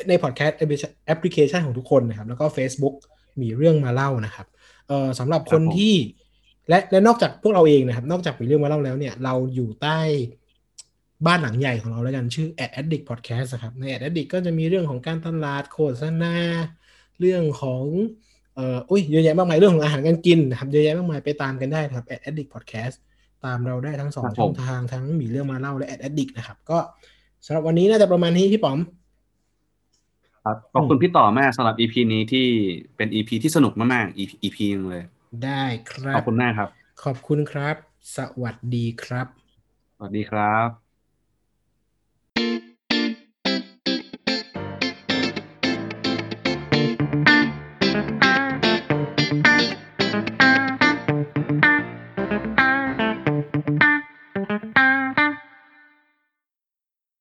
[0.08, 0.58] ในพอดแคสต์
[1.06, 2.94] แอปพลิเคชันของทุกคนนะครับ แล้วก็ Facebook
[3.42, 4.46] มีเรื่องมาเล่านะครับ
[4.88, 5.94] เออสำหรับคนที่
[6.68, 10.00] และและนอกจากพวกเราเองนะครับ นอกจากมีเรื่องมาเล่าแล้วเนี่ย เราอยู่ใต้
[11.26, 16.34] บ้านหลังใหญ่ของเราแล้วกันชื่อ Ad Addict Podcast นะครับ ใน Ad Addict ก็จะมีเรื่องของการตลาดโฆษณา
[17.20, 17.84] เรื่องของ
[18.54, 22.96] เอ่ออุ้ยเยอะแยะมากมายเรื่องของอาหารการกินนะครับเยอะแยะมากมายไปตามกันได้นะครับ Ad Addict Podcast
[23.44, 26.78] ตามเราได้ทั้งสองครับผมช่องทางทั้งมีเรื่องมาเล่าและ Ad Addict นะครับ ก็
[27.46, 28.78] สำหรับวันนี้น่าจะประมาณนี้พี่ป๋อม
[30.44, 32.46] ครับขอบคุณพี่ต่อมากสำหรับ EP นี้ที่
[32.96, 35.04] เป็น EP ที่สนุกมากๆ EP EP นึงเลย
[35.44, 36.68] ได้ครัขบอบคุณมากครับ
[37.04, 37.76] ขอบคุณครับ
[38.16, 39.26] สวัสดีครับ
[39.96, 40.85] สวัสดีครับ